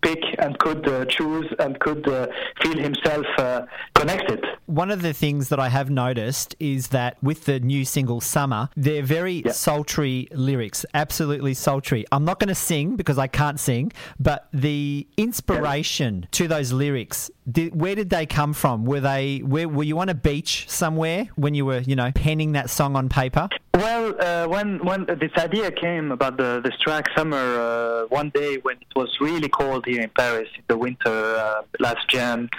pick 0.06 0.22
and 0.38 0.58
could 0.58 0.86
uh, 0.88 1.04
choose 1.06 1.48
and 1.58 1.78
could 1.80 2.06
uh, 2.08 2.26
feel 2.62 2.78
himself 2.78 3.26
uh, 3.38 3.62
connected. 3.94 4.44
One 4.66 4.90
of 4.90 5.02
the 5.02 5.12
things 5.12 5.48
that 5.48 5.58
I 5.58 5.68
have 5.68 5.90
noticed 5.90 6.54
is 6.60 6.88
that 6.88 7.12
with 7.22 7.44
the 7.44 7.58
new 7.60 7.84
single 7.84 8.20
Summer, 8.20 8.68
they're 8.76 9.02
very 9.02 9.42
yeah. 9.44 9.52
sultry 9.52 10.28
lyrics, 10.32 10.84
absolutely 10.94 11.54
sultry. 11.54 12.04
I'm 12.12 12.24
not 12.24 12.38
going 12.40 12.48
to 12.48 12.54
sing 12.54 12.96
because 12.96 13.18
I 13.18 13.26
can't 13.26 13.58
sing, 13.58 13.92
but 14.18 14.48
the 14.52 15.06
inspiration 15.16 16.22
yeah. 16.22 16.28
to 16.32 16.48
those 16.48 16.72
lyrics, 16.72 17.30
did, 17.50 17.80
where 17.80 17.94
did 17.94 18.10
they 18.10 18.26
come 18.26 18.52
from? 18.52 18.84
Were 18.84 19.00
they 19.00 19.38
where, 19.38 19.68
were 19.68 19.84
you 19.84 19.98
on 19.98 20.08
a 20.08 20.14
beach 20.14 20.66
somewhere 20.68 21.28
when 21.36 21.54
you 21.54 21.64
were, 21.64 21.80
you 21.80 21.96
know, 21.96 22.10
penning 22.12 22.52
that 22.52 22.70
song 22.70 22.96
on 22.96 23.08
paper? 23.08 23.48
Well, 23.86 24.16
uh, 24.20 24.48
when 24.48 24.84
when 24.84 25.06
this 25.06 25.30
idea 25.38 25.70
came 25.70 26.10
about 26.10 26.38
the 26.38 26.60
this 26.60 26.76
track 26.84 27.04
summer, 27.16 27.38
uh, 27.38 28.06
one 28.08 28.30
day 28.30 28.56
when 28.66 28.78
it 28.78 28.92
was 28.96 29.10
really 29.20 29.48
cold 29.48 29.86
here 29.86 30.02
in 30.02 30.10
Paris 30.10 30.48
in 30.56 30.64
the 30.66 30.76
winter, 30.76 31.16
uh, 31.44 31.62
last 31.78 32.04
Jan, 32.08 32.50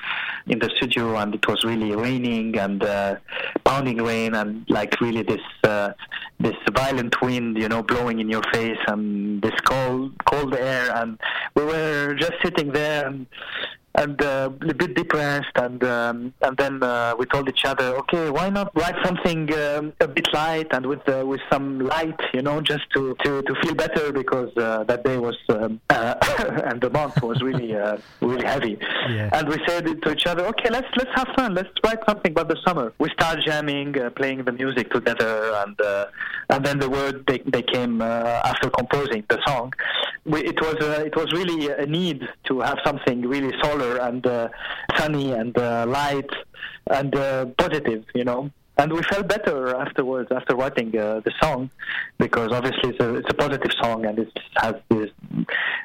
in 0.45 0.59
the 0.59 0.69
studio, 0.77 1.17
and 1.17 1.35
it 1.35 1.45
was 1.45 1.65
really 1.65 1.93
raining 1.93 2.57
and 2.57 2.81
uh, 2.81 3.15
pounding 3.65 3.97
rain 3.97 4.35
and 4.35 4.65
like 4.69 5.01
really 5.01 5.21
this 5.21 5.45
uh, 5.65 5.91
this 6.39 6.55
violent 6.73 7.21
wind, 7.21 7.57
you 7.57 7.67
know, 7.67 7.83
blowing 7.83 8.21
in 8.21 8.29
your 8.29 8.43
face 8.53 8.79
and 8.87 9.41
this 9.41 9.59
cold 9.65 10.13
cold 10.31 10.55
air, 10.55 10.95
and 10.95 11.19
we 11.55 11.63
were 11.65 12.15
just 12.17 12.35
sitting 12.41 12.71
there 12.71 13.05
and 13.05 13.27
and 13.97 14.21
uh, 14.21 14.49
a 14.61 14.73
bit 14.73 14.95
depressed, 14.95 15.55
and 15.55 15.83
um, 15.83 16.33
and 16.41 16.55
then 16.57 16.83
uh, 16.83 17.15
we 17.17 17.25
told 17.25 17.49
each 17.49 17.65
other, 17.65 17.95
okay, 18.01 18.29
why 18.29 18.49
not 18.49 18.73
write 18.75 18.95
something 19.03 19.51
um, 19.53 19.93
a 19.99 20.07
bit 20.07 20.31
light 20.33 20.67
and 20.71 20.85
with 20.85 21.07
uh, 21.09 21.25
with 21.25 21.41
some 21.51 21.79
light, 21.79 22.19
you 22.33 22.41
know, 22.41 22.61
just 22.61 22.89
to 22.93 23.15
to, 23.23 23.41
to 23.41 23.55
feel 23.61 23.73
better 23.73 24.11
because 24.11 24.55
uh, 24.57 24.83
that 24.83 25.03
day 25.03 25.17
was 25.17 25.37
um, 25.49 25.81
uh, 25.89 26.13
and 26.65 26.79
the 26.81 26.89
month 26.91 27.21
was 27.23 27.41
really 27.41 27.75
uh, 27.75 27.97
really 28.21 28.45
heavy, 28.45 28.77
yeah. 29.09 29.29
and 29.33 29.49
we 29.49 29.57
said 29.67 29.85
to 30.03 30.11
each 30.11 30.27
other, 30.27 30.45
okay, 30.45 30.69
let's 30.69 30.87
let's 30.95 31.11
have 31.15 31.27
fun, 31.35 31.55
let's 31.55 31.69
write 31.83 31.99
something 32.07 32.31
about 32.31 32.49
the 32.49 32.57
summer. 32.65 32.93
We 32.99 33.09
start 33.09 33.39
jamming, 33.45 33.95
playing 34.15 34.43
the 34.45 34.51
music 34.51 34.91
together, 34.91 35.53
and 35.65 35.75
and 36.49 36.65
then 36.65 36.79
the 36.79 36.89
word 36.89 37.25
they, 37.27 37.39
they 37.39 37.63
came 37.63 38.01
after 38.01 38.69
composing 38.69 39.23
the 39.27 39.39
song. 39.47 39.73
we, 40.27 40.43
it 40.43 40.59
was 40.61 40.75
uh, 40.75 41.03
it 41.05 41.15
was 41.15 41.31
really 41.31 41.69
a 41.69 41.85
need 41.85 42.21
to 42.47 42.59
have 42.59 42.77
something 42.85 43.21
really 43.21 43.53
solar 43.61 43.86
and 43.95 44.25
uh, 44.27 44.49
sunny 44.97 45.31
and 45.31 45.57
uh, 45.57 45.85
light 45.87 46.29
and 46.91 47.15
uh, 47.15 47.45
positive, 47.57 48.03
you 48.13 48.25
know 48.25 48.51
and 48.77 48.93
we 48.93 49.01
felt 49.03 49.27
better 49.27 49.75
afterwards 49.75 50.29
after 50.31 50.55
writing 50.55 50.95
uh, 50.97 51.19
the 51.25 51.31
song 51.41 51.69
because 52.19 52.51
obviously 52.51 52.89
it's 52.91 52.99
a, 52.99 53.15
it's 53.15 53.29
a 53.29 53.33
positive 53.33 53.71
song 53.81 54.05
and 54.05 54.19
it 54.19 54.31
has 54.57 54.75
this 54.89 55.09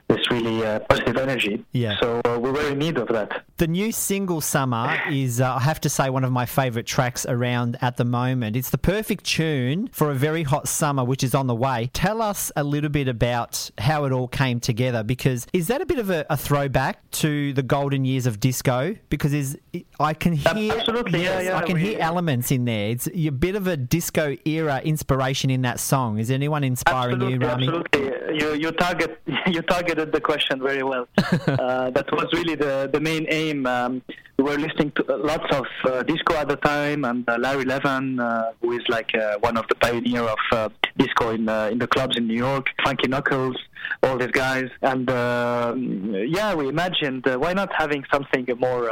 this 0.09 0.31
really 0.31 0.65
uh, 0.65 0.79
positive 0.81 1.17
energy. 1.17 1.65
Yeah. 1.73 1.97
So 2.01 2.21
uh, 2.25 2.39
we 2.39 2.51
were 2.51 2.69
in 2.69 2.79
need 2.79 2.99
of 2.99 3.09
that. 3.09 3.45
The 3.63 3.69
new 3.69 3.93
single 3.93 4.41
"Summer" 4.41 5.01
is, 5.09 5.41
uh, 5.41 5.55
I 5.55 5.61
have 5.61 5.81
to 5.83 5.89
say, 5.89 6.11
one 6.11 6.25
of 6.25 6.33
my 6.33 6.47
favourite 6.47 6.85
tracks 6.85 7.25
around 7.25 7.79
at 7.81 7.97
the 7.97 8.05
moment. 8.05 8.57
It's 8.57 8.71
the 8.71 8.77
perfect 8.77 9.23
tune 9.23 9.87
for 9.93 10.11
a 10.11 10.15
very 10.15 10.43
hot 10.43 10.67
summer, 10.67 11.05
which 11.05 11.23
is 11.23 11.33
on 11.33 11.47
the 11.47 11.55
way. 11.55 11.89
Tell 11.93 12.21
us 12.21 12.51
a 12.57 12.65
little 12.65 12.91
bit 12.91 13.07
about 13.07 13.71
how 13.79 14.05
it 14.05 14.11
all 14.11 14.27
came 14.27 14.59
together, 14.59 15.05
because 15.05 15.47
is 15.53 15.69
that 15.69 15.81
a 15.81 15.87
bit 15.87 16.01
of 16.01 16.11
a, 16.11 16.27
a 16.29 16.37
throwback 16.37 17.09
to 17.23 17.53
the 17.53 17.63
golden 17.63 18.05
years 18.05 18.27
of 18.27 18.41
disco? 18.41 18.97
Because 19.11 19.33
is 19.33 19.57
I 20.01 20.13
can 20.13 20.33
hear 20.33 20.73
absolutely, 20.73 21.23
yes, 21.23 21.45
yeah, 21.45 21.51
yeah, 21.51 21.59
I 21.59 21.63
can 21.63 21.77
we, 21.77 21.83
hear 21.83 22.01
elements 22.01 22.51
in 22.51 22.65
there. 22.65 22.91
It's 22.91 23.07
a 23.07 23.31
bit 23.31 23.55
of 23.55 23.69
a 23.69 23.77
disco 23.77 24.37
era 24.45 24.81
inspiration 24.83 25.51
in 25.51 25.63
that 25.63 25.79
song. 25.79 26.19
Is 26.19 26.33
anyone 26.33 26.65
inspiring 26.65 27.21
you, 27.21 27.39
Rami? 27.39 27.69
Absolutely, 27.69 28.39
you 28.39 28.55
you 28.55 28.73
target 28.73 29.23
you 29.47 29.63
targeted 29.63 30.11
the 30.11 30.21
question 30.21 30.61
very 30.61 30.83
well. 30.83 31.07
uh, 31.17 31.91
that 31.91 32.11
was 32.11 32.27
really 32.33 32.57
the 32.57 32.91
the 32.93 32.99
main 32.99 33.25
aim. 33.29 33.52
Um, 33.67 34.03
we 34.39 34.45
were 34.45 34.59
listening 34.59 34.93
to 34.97 35.05
lots 35.17 35.49
of 35.55 35.67
uh, 35.85 36.03
disco 36.03 36.35
at 36.35 36.49
the 36.49 36.57
time, 36.57 37.05
and 37.05 37.29
uh, 37.29 37.37
Larry 37.39 37.65
Levan, 37.65 38.21
uh, 38.21 38.53
who 38.61 38.73
is 38.73 38.83
like 38.89 39.15
uh, 39.15 39.37
one 39.41 39.57
of 39.57 39.65
the 39.69 39.77
pioneer 39.77 40.23
of 40.23 40.39
uh, 40.51 40.69
disco 40.97 41.31
in 41.31 41.49
in 41.73 41.79
the 41.79 41.87
clubs 41.87 42.17
in 42.17 42.27
New 42.27 42.41
York, 42.49 42.67
Frankie 42.83 43.09
Knuckles, 43.09 43.57
all 44.03 44.17
these 44.19 44.35
guys, 44.45 44.69
and 44.83 45.09
um, 45.11 46.15
yeah, 46.37 46.55
we 46.55 46.69
imagined 46.69 47.25
why 47.43 47.53
not 47.53 47.71
having 47.73 48.03
something 48.13 48.47
more 48.59 48.91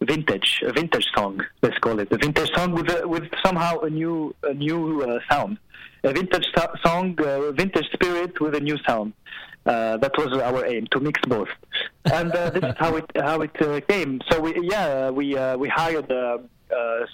vintage, 0.00 0.62
a 0.66 0.72
vintage 0.72 1.06
song, 1.14 1.40
let's 1.62 1.78
call 1.78 1.98
it, 2.00 2.10
a 2.12 2.18
vintage 2.18 2.50
song 2.54 2.72
with 2.72 2.90
a, 2.90 3.06
with 3.06 3.24
somehow 3.44 3.78
a 3.80 3.90
new 3.90 4.34
a 4.42 4.54
new 4.54 5.02
uh, 5.02 5.18
sound, 5.30 5.58
a 6.04 6.12
vintage 6.12 6.46
song, 6.84 7.18
uh, 7.20 7.50
vintage 7.52 7.88
spirit 7.92 8.40
with 8.40 8.54
a 8.54 8.60
new 8.60 8.78
sound. 8.86 9.12
Uh, 9.66 9.96
that 9.96 10.12
was 10.18 10.30
our 10.42 10.66
aim 10.66 10.86
to 10.90 11.00
mix 11.00 11.18
both, 11.26 11.48
and 12.12 12.30
uh, 12.32 12.50
this 12.50 12.62
is 12.62 12.74
how 12.78 12.96
it 12.96 13.10
how 13.16 13.40
it 13.40 13.62
uh, 13.62 13.80
came. 13.88 14.20
So 14.30 14.38
we 14.38 14.50
yeah 14.60 15.08
we 15.08 15.36
uh, 15.38 15.56
we 15.56 15.68
hired 15.68 16.06
the 16.08 16.46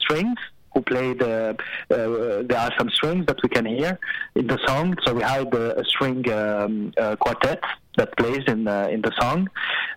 strings 0.01 0.37
who 0.73 0.83
played. 0.83 1.23
Uh, 1.23 1.55
uh, 1.91 2.43
there 2.49 2.59
are 2.59 2.73
some 2.79 2.91
strings 2.91 3.27
that 3.27 3.43
we 3.43 3.49
can 3.49 3.67
hear 3.67 3.99
in 4.35 4.47
the 4.47 4.59
song. 4.67 4.97
So 5.05 5.15
we 5.15 5.23
hired 5.23 5.53
a, 5.55 5.85
string 5.85 6.29
um, 6.31 6.93
uh, 6.99 7.17
quartet 7.17 7.63
that 7.97 8.17
plays 8.17 8.43
in 8.47 8.69
in 8.69 9.03
the 9.03 9.13
song, 9.21 9.49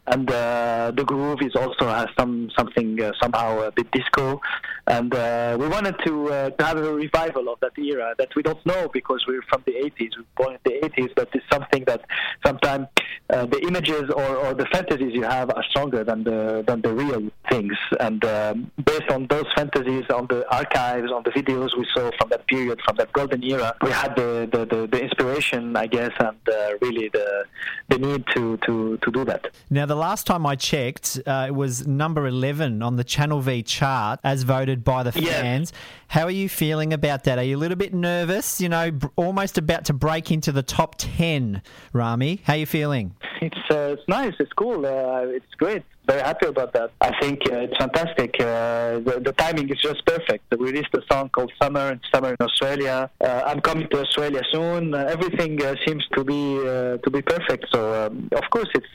and 0.08 0.28
the 0.28 1.04
groove 1.06 1.42
is 1.42 1.56
also 1.56 1.88
has 1.88 2.08
some 2.18 2.50
something 2.58 3.00
somehow 3.22 3.62
a 3.62 3.72
bit 3.72 3.90
disco, 3.92 4.42
and 4.88 5.12
we 5.60 5.68
wanted 5.68 5.98
to, 6.06 6.52
to 6.58 6.66
have 6.66 6.78
a 6.78 6.94
revival 6.94 7.50
of 7.50 7.60
that 7.62 7.78
era 7.78 8.14
that 8.18 8.36
we 8.36 8.44
don't 8.44 8.64
know 8.66 8.90
because 8.94 9.24
we're 9.28 9.42
from 9.50 9.64
the 9.66 9.74
80s, 9.74 10.12
we 10.18 10.24
are 10.24 10.26
born 10.36 10.54
in 10.54 10.60
the 10.64 10.88
80s, 10.90 11.12
but 11.16 11.30
it's 11.34 11.46
something 11.52 11.84
that 11.86 12.02
sometimes 12.46 12.88
uh, 13.30 13.46
the 13.46 13.60
images 13.62 14.04
or, 14.16 14.36
or 14.38 14.54
the 14.54 14.66
fantasies 14.68 15.14
you 15.14 15.24
have 15.24 15.50
are 15.50 15.64
stronger 15.70 16.04
than 16.04 16.24
the 16.24 16.64
than 16.68 16.82
the 16.82 16.94
real 16.94 17.32
things. 17.50 17.74
And 18.00 18.24
um, 18.26 18.72
based 18.84 19.10
on 19.10 19.28
those 19.28 19.46
fantasies, 19.56 20.04
on 20.10 20.28
the 20.28 20.46
archives, 20.54 21.12
on 21.12 21.24
the 21.24 21.32
videos 21.32 21.78
we 21.78 21.88
saw 21.96 22.12
from 22.18 22.30
that 22.30 22.46
period, 22.48 22.80
from 22.86 22.96
that 22.98 23.12
golden 23.14 23.44
era, 23.44 23.74
we 23.82 23.92
had 23.92 24.16
the, 24.16 24.50
the, 24.52 24.66
the, 24.66 24.88
the 24.88 25.02
inspiration, 25.02 25.76
I 25.76 25.88
guess, 25.88 26.12
and 26.20 26.38
uh, 26.48 26.72
really 26.82 27.10
the 27.10 27.46
the 27.94 28.08
need 28.08 28.26
to, 28.34 28.58
to, 28.58 28.98
to 28.98 29.12
do 29.12 29.26
that. 29.26 29.50
Now, 29.70 29.86
the 29.86 29.96
last 29.96 30.26
time 30.26 30.46
I 30.46 30.56
checked, 30.56 31.20
uh, 31.26 31.46
it 31.48 31.56
was 31.56 31.88
number 31.88 32.28
11 32.28 32.82
on 32.82 32.96
the 32.96 33.04
Channel 33.04 33.40
V 33.42 33.64
chart 33.64 34.20
as 34.24 34.44
voted 34.44 34.84
by 34.84 35.04
the 35.04 35.12
fans. 35.12 35.72
Yes. 35.72 35.82
How 36.08 36.24
are 36.24 36.32
you 36.32 36.50
feeling 36.50 36.94
about 36.94 37.24
that? 37.26 37.38
Are 37.38 37.44
you 37.44 37.58
a 37.58 37.60
little 37.60 37.78
bit 37.78 37.94
nervous? 37.94 38.60
You 38.62 38.70
know, 38.70 38.92
almost 39.16 39.58
about 39.58 39.86
to 39.86 39.94
break 39.94 40.32
into 40.32 40.52
the 40.52 40.64
top 40.64 40.96
10, 40.98 41.62
Rami. 41.92 42.42
How 42.44 42.54
are 42.54 42.58
you 42.58 42.66
feeling? 42.66 43.16
It's, 43.42 43.58
uh, 43.70 43.96
it's 43.98 44.08
nice. 44.08 44.34
It's 44.40 44.54
cool. 44.54 44.86
Uh, 44.86 45.26
it's 45.28 45.54
great 45.58 45.84
very 46.06 46.22
happy 46.22 46.48
about 46.48 46.74
that. 46.74 46.92
I 47.02 47.18
think 47.22 47.42
uh, 47.50 47.60
it's 47.60 47.78
fantastic. 47.78 48.36
Uh, 48.40 49.00
the, 49.00 49.22
the, 49.24 49.34
timing 49.34 49.70
is 49.70 49.80
just 49.80 50.06
perfect. 50.06 50.44
We 50.52 50.72
released 50.72 50.94
a 50.94 51.02
song 51.12 51.30
called 51.30 51.52
Summer. 51.62 51.92
It's 51.92 52.04
summer 52.14 52.30
in 52.30 52.38
Australia. 52.42 53.10
Uh, 53.22 53.44
I'm 53.46 53.62
coming 53.62 53.88
to 53.90 54.02
Australia 54.02 54.42
soon. 54.52 54.94
Uh, 54.94 55.06
everything 55.10 55.64
uh, 55.64 55.76
seems 55.86 56.06
to 56.14 56.24
be 56.24 56.60
uh, 56.60 56.98
to 56.98 57.10
be 57.10 57.22
perfect. 57.22 57.66
So 57.72 58.08
um, 58.08 58.30
of 58.34 58.50
course, 58.50 58.70
it's. 58.76 58.88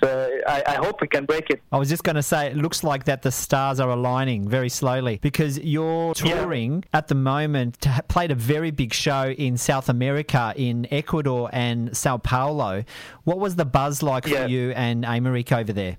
I, 0.46 0.62
I, 0.66 0.74
hope 0.76 1.00
we 1.00 1.08
can 1.08 1.24
break 1.24 1.50
it. 1.50 1.60
I 1.72 1.78
was 1.78 1.88
just 1.88 2.04
going 2.04 2.16
to 2.16 2.22
say, 2.22 2.46
it 2.46 2.56
looks 2.56 2.84
like 2.84 3.04
that 3.04 3.22
the 3.22 3.32
stars 3.32 3.80
are 3.80 3.90
aligning 3.90 4.48
very 4.48 4.68
slowly 4.68 5.18
because 5.20 5.58
you're 5.58 6.14
touring 6.14 6.84
yeah. 6.84 6.98
at 6.98 7.08
the 7.08 7.14
moment. 7.14 7.86
Played 8.08 8.30
a 8.30 8.34
very 8.34 8.70
big 8.70 8.92
show 8.92 9.30
in 9.30 9.56
South 9.56 9.88
America, 9.88 10.52
in 10.56 10.86
Ecuador 10.90 11.50
and 11.52 11.96
Sao 11.96 12.18
Paulo. 12.18 12.84
What 13.24 13.38
was 13.38 13.56
the 13.56 13.64
buzz 13.64 14.02
like 14.02 14.26
yeah. 14.26 14.44
for 14.44 14.48
you 14.48 14.70
and 14.72 15.04
Aymeric 15.04 15.52
over 15.52 15.72
there? 15.72 15.96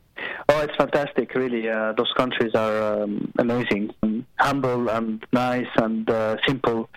Oh, 0.51 0.61
it's 0.61 0.75
fantastic, 0.75 1.35
really. 1.35 1.69
Uh, 1.69 1.93
those 1.93 2.11
countries 2.17 2.55
are 2.55 3.03
um, 3.03 3.31
amazing, 3.37 3.93
um, 4.01 4.25
humble 4.39 4.89
and 4.89 5.23
nice 5.31 5.67
and 5.75 6.09
uh, 6.09 6.37
simple, 6.47 6.89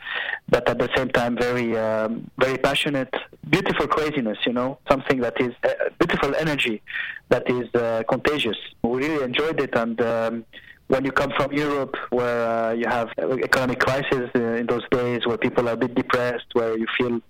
but 0.48 0.66
at 0.70 0.78
the 0.78 0.88
same 0.96 1.10
time 1.10 1.36
very, 1.36 1.76
um, 1.76 2.30
very 2.38 2.56
passionate. 2.56 3.12
Beautiful 3.50 3.86
craziness, 3.88 4.38
you 4.46 4.54
know, 4.54 4.78
something 4.90 5.20
that 5.20 5.38
is 5.38 5.52
uh, 5.64 5.68
beautiful 5.98 6.34
energy 6.36 6.80
that 7.28 7.42
is 7.50 7.68
uh, 7.74 8.02
contagious. 8.08 8.56
We 8.82 9.06
really 9.06 9.22
enjoyed 9.22 9.60
it, 9.60 9.74
and 9.74 10.00
um, 10.00 10.46
when 10.88 11.04
you 11.04 11.12
come 11.12 11.32
from 11.36 11.52
Europe, 11.52 11.96
where 12.10 12.46
uh, 12.46 12.72
you 12.72 12.86
have 12.86 13.08
economic 13.18 13.80
crisis 13.80 14.30
uh, 14.34 14.40
in 14.40 14.66
those 14.66 14.86
days, 14.90 15.26
where 15.26 15.38
people 15.38 15.68
are 15.68 15.72
a 15.72 15.76
bit 15.76 15.94
depressed, 15.94 16.46
where 16.52 16.76
you 16.76 16.86
feel 16.98 17.20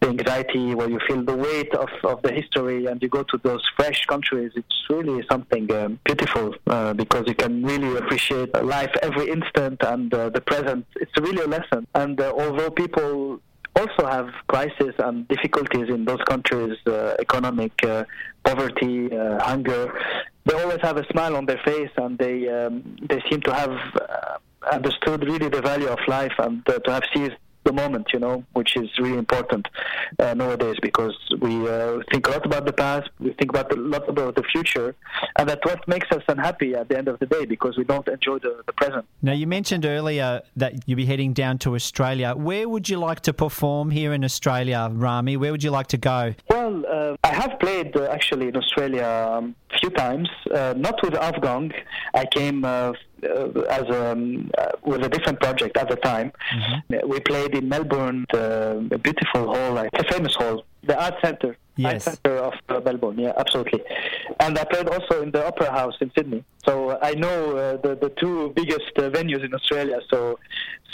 the 0.00 0.08
anxiety, 0.08 0.74
where 0.74 0.88
you 0.88 0.98
feel 1.06 1.22
the 1.22 1.36
weight 1.36 1.74
of, 1.74 1.88
of 2.04 2.22
the 2.22 2.32
history, 2.32 2.86
and 2.86 3.02
you 3.02 3.08
go 3.08 3.22
to 3.24 3.38
those 3.42 3.62
fresh 3.76 4.04
countries, 4.06 4.52
it's 4.54 4.84
really 4.88 5.22
something 5.30 5.70
um, 5.72 5.98
beautiful 6.04 6.54
uh, 6.68 6.94
because 6.94 7.24
you 7.26 7.34
can 7.34 7.62
really 7.62 7.96
appreciate 7.98 8.50
life 8.64 8.94
every 9.02 9.30
instant 9.30 9.82
and 9.82 10.12
uh, 10.14 10.30
the 10.30 10.40
present. 10.40 10.86
It's 10.96 11.12
really 11.20 11.42
a 11.42 11.48
lesson. 11.48 11.86
And 11.94 12.20
uh, 12.20 12.32
although 12.36 12.70
people 12.70 13.40
also 13.80 14.06
have 14.06 14.28
crises 14.48 14.94
and 14.98 15.26
difficulties 15.28 15.88
in 15.88 16.04
those 16.04 16.22
countries, 16.28 16.76
uh, 16.86 17.14
economic 17.18 17.72
uh, 17.84 18.04
poverty, 18.44 19.08
hunger. 19.48 19.82
They 20.46 20.54
always 20.54 20.80
have 20.82 20.96
a 20.96 21.06
smile 21.12 21.36
on 21.36 21.46
their 21.46 21.60
face, 21.64 21.90
and 21.96 22.18
they 22.18 22.48
um, 22.48 22.96
they 23.08 23.22
seem 23.28 23.40
to 23.42 23.54
have 23.54 23.70
uh, 23.70 24.38
understood 24.72 25.24
really 25.24 25.48
the 25.48 25.60
value 25.60 25.88
of 25.88 25.98
life 26.08 26.32
and 26.38 26.66
uh, 26.68 26.78
to 26.80 26.92
have 26.92 27.02
seized 27.14 27.36
the 27.64 27.72
moment, 27.72 28.08
you 28.12 28.18
know, 28.18 28.44
which 28.52 28.76
is 28.76 28.88
really 28.98 29.18
important 29.18 29.66
uh, 30.18 30.34
nowadays 30.34 30.76
because 30.82 31.16
we 31.40 31.68
uh, 31.68 31.98
think 32.10 32.26
a 32.26 32.30
lot 32.30 32.46
about 32.46 32.64
the 32.66 32.72
past, 32.72 33.10
we 33.18 33.32
think 33.34 33.50
about 33.50 33.72
a 33.72 33.76
lot 33.76 34.08
about 34.08 34.34
the 34.34 34.42
future, 34.44 34.94
and 35.38 35.48
that's 35.48 35.64
what 35.64 35.86
makes 35.86 36.08
us 36.10 36.22
unhappy 36.28 36.74
at 36.74 36.88
the 36.88 36.96
end 36.96 37.08
of 37.08 37.18
the 37.18 37.26
day 37.26 37.44
because 37.44 37.76
we 37.76 37.84
don't 37.84 38.08
enjoy 38.08 38.38
the, 38.38 38.62
the 38.66 38.72
present. 38.72 39.04
Now, 39.22 39.32
you 39.32 39.46
mentioned 39.46 39.84
earlier 39.84 40.42
that 40.56 40.74
you'll 40.86 40.96
be 40.96 41.06
heading 41.06 41.32
down 41.32 41.58
to 41.58 41.74
Australia. 41.74 42.34
Where 42.34 42.68
would 42.68 42.88
you 42.88 42.98
like 42.98 43.20
to 43.22 43.32
perform 43.32 43.90
here 43.90 44.12
in 44.12 44.24
Australia, 44.24 44.88
Rami? 44.92 45.36
Where 45.36 45.52
would 45.52 45.62
you 45.62 45.70
like 45.70 45.88
to 45.88 45.98
go? 45.98 46.34
Well, 46.48 46.84
uh, 46.86 47.16
I 47.24 47.34
have 47.34 47.58
played 47.60 47.96
uh, 47.96 48.04
actually 48.04 48.48
in 48.48 48.56
Australia 48.56 49.04
um, 49.04 49.54
a 49.72 49.78
few 49.78 49.90
times, 49.90 50.28
uh, 50.52 50.74
not 50.76 51.02
with 51.02 51.14
Aufgang. 51.14 51.72
I 52.14 52.24
came 52.26 52.64
uh, 52.64 52.92
as 53.24 53.82
a, 53.82 54.12
um, 54.12 54.50
uh, 54.58 54.72
with 54.84 55.02
a 55.04 55.08
different 55.08 55.40
project 55.40 55.76
at 55.76 55.88
the 55.88 55.96
time. 55.96 56.32
Mm-hmm. 56.54 57.08
We 57.08 57.20
played 57.20 57.54
in 57.54 57.68
Melbourne, 57.68 58.26
the, 58.32 58.88
a 58.92 58.98
beautiful 58.98 59.54
hall, 59.54 59.78
a 59.78 60.04
famous 60.10 60.34
hall, 60.34 60.64
the 60.82 61.02
Art 61.02 61.14
Centre. 61.22 61.56
Yes. 61.76 62.06
Art 62.06 62.18
Centre 62.22 62.38
of 62.38 62.54
uh, 62.68 62.80
Melbourne, 62.84 63.18
yeah, 63.18 63.32
absolutely. 63.36 63.82
And 64.40 64.58
I 64.58 64.64
played 64.64 64.88
also 64.88 65.22
in 65.22 65.30
the 65.30 65.46
Opera 65.46 65.70
House 65.70 65.94
in 66.00 66.10
Sydney. 66.16 66.44
So 66.66 66.98
I 67.00 67.14
know 67.14 67.56
uh, 67.56 67.76
the 67.78 67.94
the 67.94 68.10
two 68.20 68.52
biggest 68.54 68.92
uh, 68.96 69.08
venues 69.10 69.44
in 69.44 69.54
Australia. 69.54 70.00
So 70.10 70.38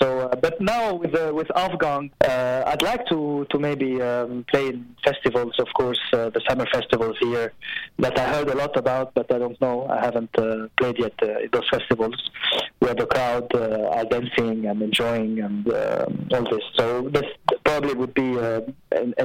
so, 0.01 0.21
uh, 0.21 0.37
but 0.37 0.61
now 0.61 0.95
with 0.95 1.15
uh, 1.15 1.33
with 1.33 1.49
Aufgang, 1.49 2.11
uh, 2.21 2.63
I'd 2.67 2.83
like 2.83 3.07
to 3.07 3.47
to 3.51 3.59
maybe 3.59 4.01
um, 4.03 4.45
play 4.51 4.69
in 4.69 4.95
festivals. 5.03 5.55
Of 5.59 5.69
course, 5.75 6.01
uh, 6.13 6.31
the 6.31 6.43
summer 6.49 6.67
festivals 6.73 7.17
here 7.21 7.53
that 7.99 8.19
I 8.19 8.29
heard 8.29 8.49
a 8.49 8.55
lot 8.55 8.77
about, 8.77 9.15
but 9.15 9.33
I 9.33 9.39
don't 9.39 9.59
know. 9.61 9.87
I 9.89 10.01
haven't 10.01 10.37
uh, 10.39 10.69
played 10.77 10.99
yet 10.99 11.15
uh, 11.23 11.39
in 11.39 11.49
those 11.53 11.69
festivals 11.71 12.31
where 12.81 12.95
the 12.95 13.07
crowd 13.07 13.55
are 13.55 14.05
dancing 14.05 14.67
and 14.67 14.83
enjoying 14.83 15.41
and 15.41 15.67
um, 15.73 16.29
all 16.33 16.45
this. 16.45 16.65
So 16.77 17.09
this 17.09 17.27
probably 17.67 17.95
would 18.01 18.15
be 18.15 18.31
a, 18.51 18.53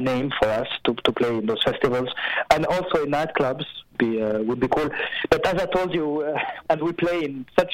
name 0.12 0.28
for 0.38 0.48
us 0.60 0.70
to 0.84 0.90
to 1.04 1.10
play 1.20 1.32
in 1.40 1.44
those 1.50 1.62
festivals, 1.68 2.10
and 2.52 2.60
also 2.74 2.96
in 3.04 3.10
nightclubs. 3.18 3.66
Be, 3.98 4.08
uh, 4.22 4.38
would 4.48 4.58
be 4.66 4.68
cool. 4.76 4.88
But 5.32 5.40
as 5.50 5.56
I 5.64 5.66
told 5.76 5.90
you, 5.98 6.06
uh, 6.22 6.38
and 6.70 6.78
we 6.86 6.92
play 7.04 7.18
in 7.28 7.44
such 7.58 7.72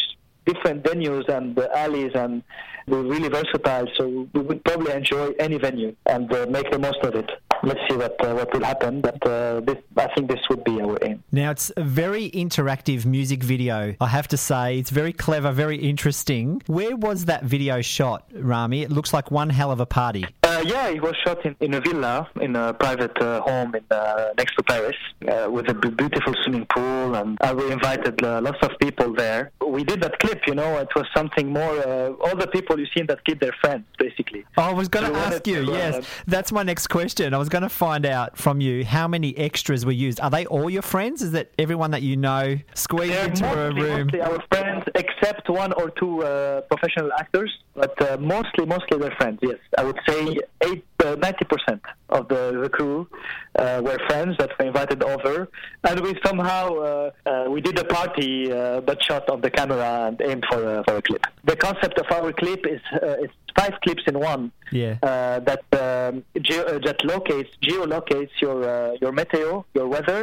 different 0.51 0.83
venues 0.83 1.27
and 1.37 1.57
uh, 1.59 1.69
alleys, 1.85 2.13
and 2.23 2.43
we're 2.91 3.07
really 3.15 3.29
versatile. 3.29 3.87
So 3.97 4.03
we 4.35 4.41
would 4.49 4.61
probably 4.65 4.93
enjoy 4.93 5.27
any 5.47 5.59
venue 5.59 5.95
and 6.07 6.25
uh, 6.33 6.47
make 6.57 6.69
the 6.75 6.81
most 6.87 7.01
of 7.09 7.15
it. 7.15 7.31
Let's 7.63 7.81
see 7.89 7.97
what 7.97 8.17
uh, 8.25 8.35
what 8.35 8.53
will 8.53 8.65
happen. 8.65 9.01
But 9.01 9.25
uh, 9.27 9.61
this, 9.61 9.77
I 9.97 10.09
think 10.15 10.31
this 10.31 10.41
would 10.51 10.65
be 10.65 10.81
our 10.81 10.99
aim. 11.03 11.23
Now 11.33 11.51
it's 11.51 11.71
a 11.77 11.83
very 11.83 12.31
interactive 12.31 13.05
music 13.05 13.43
video. 13.43 13.95
I 14.01 14.07
have 14.07 14.29
to 14.29 14.37
say, 14.37 14.79
it's 14.79 14.91
very 14.91 15.13
clever, 15.13 15.53
very 15.53 15.77
interesting. 15.77 16.63
Where 16.67 16.97
was 16.97 17.27
that 17.27 17.45
video 17.45 17.81
shot, 17.83 18.25
Rami? 18.35 18.83
It 18.83 18.91
looks 18.91 19.13
like 19.13 19.31
one 19.31 19.51
hell 19.51 19.71
of 19.71 19.81
a 19.81 19.87
party. 19.87 20.27
Uh, 20.43 20.65
yeah, 20.67 20.89
it 20.89 21.03
was 21.03 21.15
shot 21.25 21.45
in, 21.45 21.55
in 21.61 21.75
a 21.75 21.81
villa, 21.81 22.29
in 22.41 22.57
a 22.57 22.73
private 22.75 23.17
uh, 23.21 23.41
home 23.43 23.75
in, 23.75 23.85
uh, 23.91 24.31
next 24.39 24.55
to 24.57 24.63
Paris, 24.63 24.97
uh, 25.29 25.51
with 25.51 25.69
a 25.69 25.75
b- 25.75 25.91
beautiful 25.91 26.35
swimming 26.43 26.67
pool, 26.75 27.15
and 27.15 27.37
uh, 27.43 27.55
we 27.57 27.71
invited 27.71 28.23
uh, 28.25 28.41
lots 28.41 28.59
of 28.63 28.71
people 28.81 29.13
there. 29.15 29.51
We 29.67 29.85
did 29.85 30.01
that 30.03 30.19
clip, 30.21 30.47
you 30.47 30.55
know, 30.55 30.79
it 30.79 30.89
was 30.97 31.07
something 31.15 31.53
more. 31.53 31.79
Uh, 31.79 32.13
all 32.25 32.37
the 32.37 32.47
people 32.47 32.81
you 32.81 32.87
see 32.87 33.01
in 33.01 33.07
that 33.09 33.25
clip, 33.25 33.41
they're 33.41 33.55
friends, 33.61 33.85
basically. 33.99 34.38
Oh, 34.59 34.63
I 34.63 34.73
was 34.73 34.89
going 34.89 35.09
to 35.13 35.17
ask 35.17 35.47
you, 35.47 35.73
yes. 35.73 36.05
That's 36.27 36.51
my 36.51 36.65
next 36.65 36.89
question. 36.89 37.33
I 37.33 37.39
was 37.39 37.49
going 37.49 37.63
to 37.63 37.69
find 37.69 38.05
out 38.05 38.37
from 38.37 38.61
you 38.61 38.85
how 38.85 39.07
many 39.07 39.37
extras 39.39 39.87
were 39.87 39.93
used. 39.93 40.19
Are 40.19 40.31
they 40.31 40.47
all 40.47 40.69
your 40.69 40.83
friends? 40.83 41.23
Is 41.23 41.33
it 41.33 41.55
everyone 41.61 41.93
that 41.93 42.03
you 42.03 42.17
know 42.17 42.59
squeezed 42.75 43.13
They're 43.13 43.27
into 43.27 43.47
a 43.47 43.73
room? 43.73 44.07
mostly 44.07 44.21
our 44.21 44.43
friends, 44.51 44.83
except 44.97 45.49
one 45.49 45.73
or 45.75 45.91
two 45.91 46.25
uh, 46.25 46.63
professional 46.63 47.13
actors, 47.13 47.57
but 47.75 48.03
uh, 48.03 48.17
mostly, 48.19 48.67
mostly 48.67 48.99
they're 48.99 49.15
friends. 49.17 49.39
Yes, 49.43 49.59
I 49.79 49.85
would 49.85 50.01
say 50.09 50.37
eight, 50.65 50.85
uh, 51.09 51.15
ninety 51.27 51.45
percent 51.53 51.83
of 52.17 52.23
the, 52.29 52.43
the 52.63 52.69
crew 52.77 52.99
uh, 53.59 53.81
were 53.85 53.99
friends 54.09 54.37
that 54.39 54.51
were 54.59 54.67
invited 54.67 55.03
over, 55.03 55.49
and 55.85 56.01
we 56.01 56.13
somehow 56.27 56.65
uh, 56.75 57.11
uh, 57.27 57.45
we 57.55 57.61
did 57.61 57.77
a 57.79 57.85
party, 57.85 58.53
uh, 58.53 58.81
but 58.89 58.97
shot 59.03 59.25
on 59.31 59.41
the 59.41 59.51
camera 59.51 59.91
and 60.09 60.21
aimed 60.29 60.45
for 60.51 60.61
a, 60.75 60.85
for 60.85 60.97
a 60.97 61.03
clip. 61.03 61.25
The 61.45 61.57
concept 61.57 61.97
of 61.99 62.07
our 62.17 62.33
clip 62.33 62.67
is 62.67 62.81
uh, 62.93 63.25
it's 63.25 63.33
five 63.61 63.75
clips 63.85 64.03
in 64.07 64.19
one. 64.19 64.53
Yeah. 64.71 64.97
Uh, 65.03 65.41
that 65.49 65.65
um, 65.85 66.25
geo, 66.47 66.63
uh, 66.63 66.79
that 66.87 66.99
locates 67.05 67.51
geolocates 67.69 68.35
your 68.45 68.59
uh, 68.65 68.97
your 69.03 69.13
meteo, 69.13 69.65
your 69.75 69.89
weather, 69.89 70.21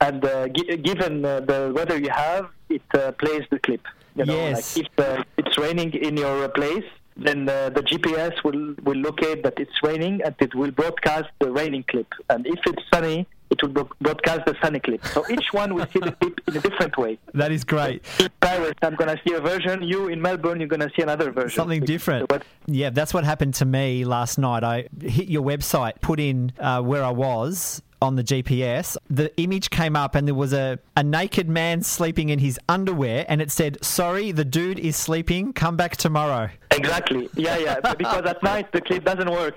and 0.00 0.24
uh, 0.24 0.48
gi- 0.48 0.76
given 0.78 1.24
uh, 1.24 1.40
the 1.40 1.72
weather 1.76 1.96
you 2.06 2.10
have, 2.10 2.44
it 2.68 2.82
uh, 2.94 3.12
plays 3.12 3.44
the 3.50 3.58
clip. 3.66 3.84
You 4.16 4.24
know, 4.24 4.34
Yes. 4.34 4.76
like 4.76 4.86
if 4.86 4.90
uh, 4.98 5.22
it's 5.40 5.56
raining 5.58 5.92
in 6.08 6.16
your 6.16 6.48
place, 6.48 6.88
then 7.16 7.48
uh, 7.48 7.70
the 7.70 7.82
GPS 7.82 8.42
will 8.44 8.74
will 8.84 9.00
locate 9.00 9.42
that 9.42 9.58
it's 9.58 9.82
raining, 9.82 10.20
and 10.22 10.34
it 10.38 10.54
will 10.54 10.70
broadcast 10.70 11.28
the 11.40 11.50
raining 11.50 11.84
clip. 11.84 12.12
And 12.28 12.46
if 12.46 12.58
it's 12.66 12.82
sunny, 12.92 13.26
it 13.50 13.62
will 13.62 13.88
broadcast 14.00 14.44
the 14.46 14.54
sunny 14.62 14.80
clip. 14.80 15.04
So 15.06 15.24
each 15.30 15.52
one 15.52 15.74
will 15.74 15.86
see 15.86 16.00
the 16.00 16.12
clip 16.12 16.40
in 16.46 16.56
a 16.56 16.60
different 16.60 16.96
way. 16.98 17.18
That 17.34 17.52
is 17.52 17.64
great. 17.64 18.04
In 18.18 18.28
Paris, 18.40 18.74
I'm 18.82 18.96
gonna 18.96 19.20
see 19.26 19.34
a 19.34 19.40
version. 19.40 19.82
You 19.82 20.08
in 20.08 20.20
Melbourne, 20.20 20.60
you're 20.60 20.68
gonna 20.68 20.90
see 20.96 21.02
another 21.02 21.30
version. 21.30 21.56
Something 21.56 21.84
different. 21.84 22.30
Yeah, 22.66 22.90
that's 22.90 23.14
what 23.14 23.24
happened 23.24 23.54
to 23.54 23.64
me 23.64 24.04
last 24.04 24.38
night. 24.38 24.64
I 24.64 24.88
hit 25.00 25.28
your 25.28 25.42
website, 25.42 26.00
put 26.00 26.20
in 26.20 26.52
uh, 26.58 26.82
where 26.82 27.04
I 27.04 27.10
was 27.10 27.82
on 28.02 28.16
the 28.16 28.24
GPS. 28.24 28.96
The 29.08 29.34
image 29.40 29.70
came 29.70 29.96
up 29.96 30.14
and 30.14 30.26
there 30.26 30.34
was 30.34 30.52
a, 30.52 30.78
a 30.96 31.02
naked 31.02 31.48
man 31.48 31.82
sleeping 31.82 32.28
in 32.28 32.38
his 32.38 32.58
underwear 32.68 33.24
and 33.28 33.40
it 33.40 33.50
said, 33.50 33.82
Sorry, 33.82 34.32
the 34.32 34.44
dude 34.44 34.78
is 34.78 34.96
sleeping. 34.96 35.52
Come 35.52 35.76
back 35.76 35.96
tomorrow. 35.96 36.50
Exactly. 36.76 37.28
Yeah, 37.36 37.58
yeah. 37.58 37.80
Because 38.02 38.24
at 38.26 38.42
night 38.42 38.70
the 38.72 38.80
clip 38.80 39.04
doesn't 39.04 39.30
work. 39.30 39.56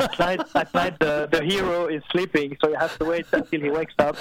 At 0.00 0.18
night, 0.18 0.40
at 0.54 0.74
night 0.74 0.98
the, 0.98 1.28
the 1.30 1.42
hero 1.42 1.86
is 1.86 2.02
sleeping, 2.12 2.56
so 2.62 2.68
you 2.70 2.76
have 2.76 2.96
to 2.98 3.04
wait 3.04 3.26
until 3.32 3.60
he 3.60 3.70
wakes 3.70 3.94
up, 3.98 4.16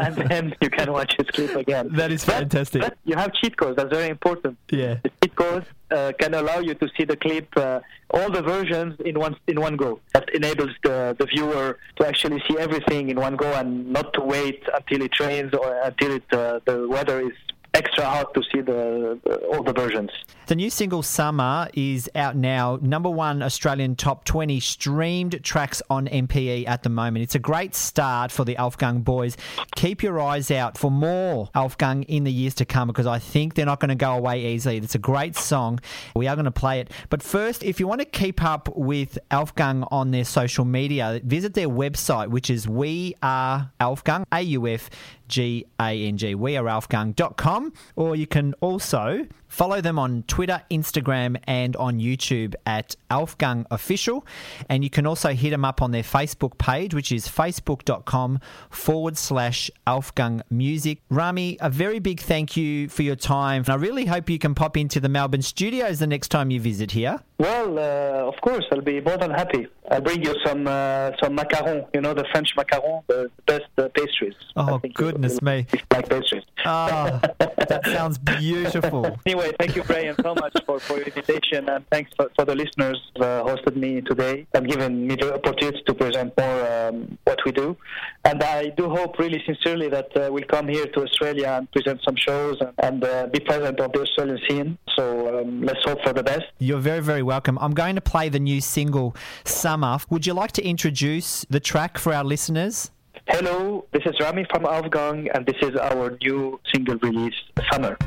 and 0.00 0.14
then 0.16 0.54
you 0.60 0.70
can 0.70 0.92
watch 0.92 1.14
his 1.18 1.28
clip 1.28 1.54
again. 1.56 1.88
That 1.92 2.10
is 2.12 2.24
But- 2.24 2.34
fantastic. 2.36 2.82
but 2.82 2.96
you 3.04 3.16
have 3.16 3.32
cheat 3.34 3.56
codes. 3.56 3.76
That's 3.76 3.90
very 3.90 4.08
important. 4.08 4.56
Yeah. 4.70 4.96
The 5.02 5.10
cheat 5.22 5.34
codes 5.36 5.66
uh, 5.90 6.12
can 6.18 6.34
allow 6.34 6.58
you 6.60 6.74
to 6.74 6.88
see 6.96 7.04
the 7.04 7.16
clip, 7.16 7.48
uh, 7.56 7.80
all 8.10 8.30
the 8.30 8.42
versions 8.42 8.94
in 9.04 9.18
one 9.18 9.36
in 9.46 9.60
one 9.60 9.76
go. 9.76 10.00
That 10.14 10.26
enables 10.34 10.70
the, 10.82 11.14
the 11.18 11.26
viewer 11.26 11.78
to 11.98 12.06
actually 12.06 12.40
see 12.48 12.56
everything 12.58 13.08
in 13.10 13.16
one 13.20 13.36
go 13.36 13.52
and 13.60 13.92
not 13.92 14.12
to 14.14 14.20
wait 14.20 14.62
until 14.74 15.02
it 15.02 15.18
rains 15.20 15.52
or 15.54 15.68
until 15.90 16.12
it 16.12 16.24
uh, 16.32 16.60
the 16.64 16.88
weather 16.88 17.20
is 17.20 17.36
extra 17.74 18.04
hard 18.04 18.26
to 18.34 18.42
see 18.52 18.60
the, 18.60 19.18
the 19.24 19.36
all 19.46 19.62
the 19.62 19.72
versions. 19.72 20.10
The 20.46 20.54
new 20.54 20.70
single 20.70 21.02
Summer 21.02 21.68
is 21.74 22.08
out 22.14 22.36
now. 22.36 22.78
Number 22.80 23.10
one 23.10 23.42
Australian 23.42 23.96
top 23.96 24.24
20 24.24 24.60
streamed 24.60 25.42
tracks 25.42 25.82
on 25.90 26.06
MPE 26.06 26.68
at 26.68 26.82
the 26.82 26.88
moment. 26.88 27.22
It's 27.24 27.34
a 27.34 27.40
great 27.40 27.74
start 27.74 28.30
for 28.30 28.44
the 28.44 28.54
Aufgang 28.54 29.02
boys. 29.02 29.36
Keep 29.74 30.02
your 30.02 30.20
eyes 30.20 30.50
out 30.50 30.78
for 30.78 30.90
more 30.90 31.48
Aufgang 31.54 32.04
in 32.06 32.24
the 32.24 32.32
years 32.32 32.54
to 32.54 32.64
come 32.64 32.86
because 32.88 33.06
I 33.06 33.18
think 33.18 33.54
they're 33.54 33.66
not 33.66 33.80
going 33.80 33.88
to 33.88 33.94
go 33.94 34.12
away 34.12 34.54
easily. 34.54 34.76
It's 34.76 34.94
a 34.94 35.00
great 35.00 35.36
song. 35.36 35.80
We 36.14 36.28
are 36.28 36.36
going 36.36 36.44
to 36.44 36.50
play 36.50 36.80
it. 36.80 36.90
But 37.10 37.22
first, 37.22 37.62
if 37.64 37.80
you 37.80 37.86
want 37.86 38.00
to 38.00 38.06
keep 38.06 38.42
up 38.42 38.68
with 38.76 39.18
Aufgang 39.30 39.86
on 39.90 40.12
their 40.12 40.24
social 40.24 40.64
media, 40.64 41.20
visit 41.24 41.54
their 41.54 41.68
website, 41.68 42.28
which 42.28 42.50
is 42.50 42.68
We 42.68 43.14
Are 43.22 43.72
Aufgang, 43.80 44.24
A 44.32 44.42
U 44.42 44.66
F 44.68 44.90
G 45.28 45.66
A 45.80 46.06
N 46.06 46.16
G, 46.16 46.34
We 46.34 46.56
are 46.56 46.64
weareaufgang.com, 46.64 47.72
or 47.96 48.16
you 48.16 48.26
can 48.26 48.54
also 48.60 49.26
follow 49.56 49.80
them 49.80 49.98
on 49.98 50.22
Twitter, 50.24 50.60
Instagram, 50.70 51.40
and 51.46 51.74
on 51.76 51.98
YouTube 51.98 52.54
at 52.66 52.94
Aufgang 53.10 53.64
Official. 53.70 54.26
And 54.68 54.84
you 54.84 54.90
can 54.90 55.06
also 55.06 55.32
hit 55.32 55.48
them 55.48 55.64
up 55.64 55.80
on 55.80 55.92
their 55.92 56.02
Facebook 56.02 56.58
page, 56.58 56.92
which 56.92 57.10
is 57.10 57.26
facebook.com 57.26 58.40
forward 58.68 59.16
slash 59.16 59.70
Aufgang 59.86 60.42
Music. 60.50 60.98
Rami, 61.08 61.56
a 61.62 61.70
very 61.70 62.00
big 62.00 62.20
thank 62.20 62.54
you 62.54 62.90
for 62.90 63.02
your 63.02 63.16
time. 63.16 63.62
And 63.62 63.70
I 63.70 63.76
really 63.76 64.04
hope 64.04 64.28
you 64.28 64.38
can 64.38 64.54
pop 64.54 64.76
into 64.76 65.00
the 65.00 65.08
Melbourne 65.08 65.40
studios 65.40 66.00
the 66.00 66.06
next 66.06 66.28
time 66.28 66.50
you 66.50 66.60
visit 66.60 66.90
here. 66.90 67.20
Well, 67.38 67.78
uh, 67.78 68.28
of 68.28 68.40
course, 68.42 68.64
I'll 68.72 68.80
be 68.80 69.00
more 69.00 69.18
than 69.18 69.30
happy. 69.30 69.68
I'll 69.90 70.00
bring 70.00 70.22
you 70.24 70.34
some 70.44 70.66
uh, 70.66 71.12
some 71.22 71.36
macaron. 71.36 71.86
You 71.94 72.00
know 72.00 72.14
the 72.14 72.24
French 72.32 72.48
macaron, 72.56 73.02
the 73.08 73.30
best 73.46 73.66
uh, 73.76 73.88
pastries. 73.94 74.34
Oh, 74.56 74.80
goodness 74.94 75.42
me. 75.42 75.66
Like 75.92 76.08
pastries. 76.08 76.44
Ah, 76.64 77.20
that 77.38 77.82
sounds 77.86 78.18
beautiful. 78.18 79.18
Anyway, 79.26 79.45
thank 79.58 79.76
you, 79.76 79.82
Brian, 79.82 80.14
so 80.22 80.34
much 80.34 80.54
for, 80.64 80.78
for 80.80 80.96
your 80.96 81.06
invitation, 81.06 81.68
and 81.68 81.84
thanks 81.90 82.10
for, 82.16 82.30
for 82.34 82.44
the 82.44 82.54
listeners 82.54 83.00
who 83.16 83.24
uh, 83.24 83.44
hosted 83.44 83.76
me 83.76 84.00
today 84.00 84.46
and 84.54 84.68
given 84.68 85.06
me 85.06 85.14
the 85.16 85.34
opportunity 85.34 85.82
to 85.86 85.94
present 85.94 86.36
more 86.38 86.88
um, 86.88 87.18
what 87.24 87.38
we 87.44 87.52
do. 87.52 87.76
And 88.24 88.42
I 88.42 88.68
do 88.70 88.88
hope, 88.88 89.18
really 89.18 89.42
sincerely, 89.46 89.88
that 89.88 90.16
uh, 90.16 90.32
we'll 90.32 90.44
come 90.44 90.68
here 90.68 90.86
to 90.86 91.02
Australia 91.02 91.48
and 91.58 91.70
present 91.72 92.00
some 92.04 92.16
shows 92.16 92.56
and, 92.60 92.72
and 92.78 93.04
uh, 93.04 93.26
be 93.32 93.40
present 93.40 93.80
on 93.80 93.90
the 93.92 94.00
Australian 94.02 94.38
scene. 94.48 94.78
So 94.96 95.40
um, 95.40 95.62
let's 95.62 95.84
hope 95.84 96.02
for 96.02 96.12
the 96.12 96.22
best. 96.22 96.44
You're 96.58 96.78
very, 96.78 97.00
very 97.02 97.22
welcome. 97.22 97.58
I'm 97.60 97.74
going 97.74 97.94
to 97.94 98.00
play 98.00 98.28
the 98.28 98.40
new 98.40 98.60
single, 98.60 99.14
Summer. 99.44 99.98
Would 100.10 100.26
you 100.26 100.34
like 100.34 100.52
to 100.52 100.64
introduce 100.64 101.44
the 101.50 101.60
track 101.60 101.98
for 101.98 102.12
our 102.12 102.24
listeners? 102.24 102.90
Hello, 103.28 103.84
this 103.92 104.02
is 104.06 104.14
Rami 104.20 104.46
from 104.50 104.62
Aufgang, 104.64 105.28
and 105.34 105.44
this 105.44 105.56
is 105.60 105.74
our 105.76 106.16
new 106.22 106.60
single 106.72 106.96
release, 106.98 107.34
Summer. 107.72 107.98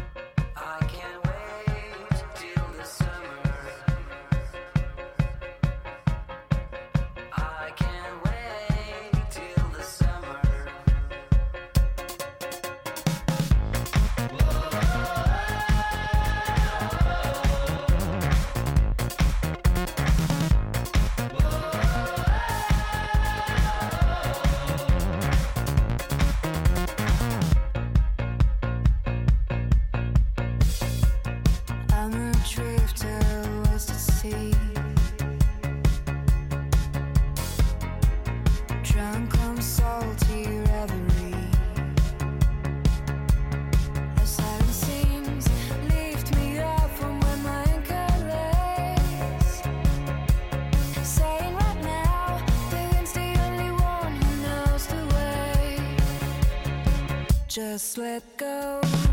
Just 57.59 57.97
let 57.97 58.23
go. 58.37 59.08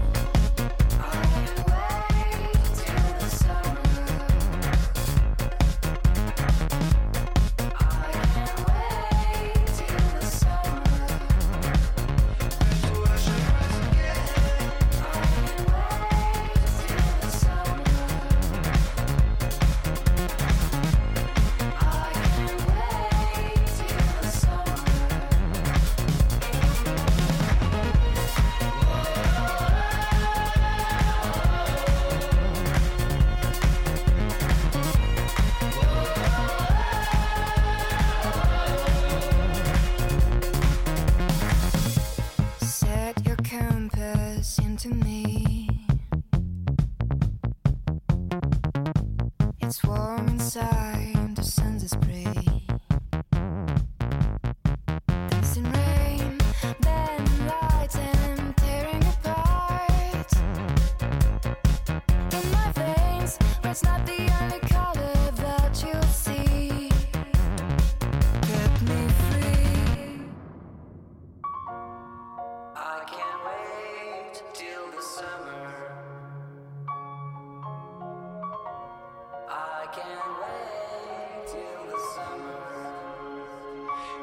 I 79.87 79.94
can't 79.94 80.09
wait 80.40 81.46
till 81.46 81.83
the 81.87 81.99
summer. 82.16 82.61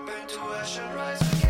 bent 0.05 0.29
to 0.29 0.39
ash 0.59 0.77
and 0.77 0.93
rise 0.93 1.21
again. 1.21 1.42